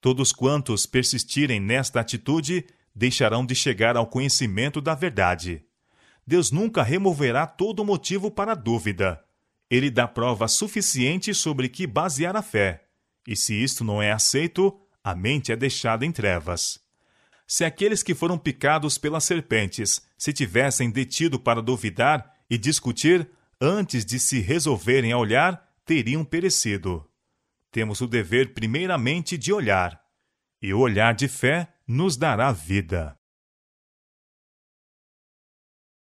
Todos 0.00 0.32
quantos 0.32 0.86
persistirem 0.86 1.60
nesta 1.60 2.00
atitude 2.00 2.64
deixarão 2.94 3.44
de 3.44 3.54
chegar 3.54 3.94
ao 3.94 4.06
conhecimento 4.06 4.80
da 4.80 4.94
verdade. 4.94 5.62
Deus 6.26 6.50
nunca 6.50 6.82
removerá 6.82 7.46
todo 7.46 7.84
motivo 7.84 8.30
para 8.30 8.54
dúvida. 8.54 9.22
Ele 9.68 9.90
dá 9.90 10.08
prova 10.08 10.48
suficiente 10.48 11.34
sobre 11.34 11.68
que 11.68 11.86
basear 11.86 12.36
a 12.36 12.42
fé. 12.42 12.84
E 13.28 13.36
se 13.36 13.52
isto 13.54 13.84
não 13.84 14.00
é 14.00 14.12
aceito, 14.12 14.74
a 15.04 15.14
mente 15.14 15.52
é 15.52 15.56
deixada 15.56 16.06
em 16.06 16.10
trevas. 16.10 16.79
Se 17.52 17.64
aqueles 17.64 18.00
que 18.00 18.14
foram 18.14 18.38
picados 18.38 18.96
pelas 18.96 19.24
serpentes 19.24 20.06
se 20.16 20.32
tivessem 20.32 20.88
detido 20.88 21.36
para 21.36 21.60
duvidar 21.60 22.32
e 22.48 22.56
discutir 22.56 23.28
antes 23.60 24.04
de 24.04 24.20
se 24.20 24.38
resolverem 24.38 25.10
a 25.10 25.18
olhar, 25.18 25.68
teriam 25.84 26.24
perecido. 26.24 27.04
Temos 27.72 28.00
o 28.00 28.06
dever, 28.06 28.54
primeiramente, 28.54 29.36
de 29.36 29.52
olhar, 29.52 30.00
e 30.62 30.72
o 30.72 30.78
olhar 30.78 31.12
de 31.12 31.26
fé 31.26 31.66
nos 31.88 32.16
dará 32.16 32.52
vida. 32.52 33.18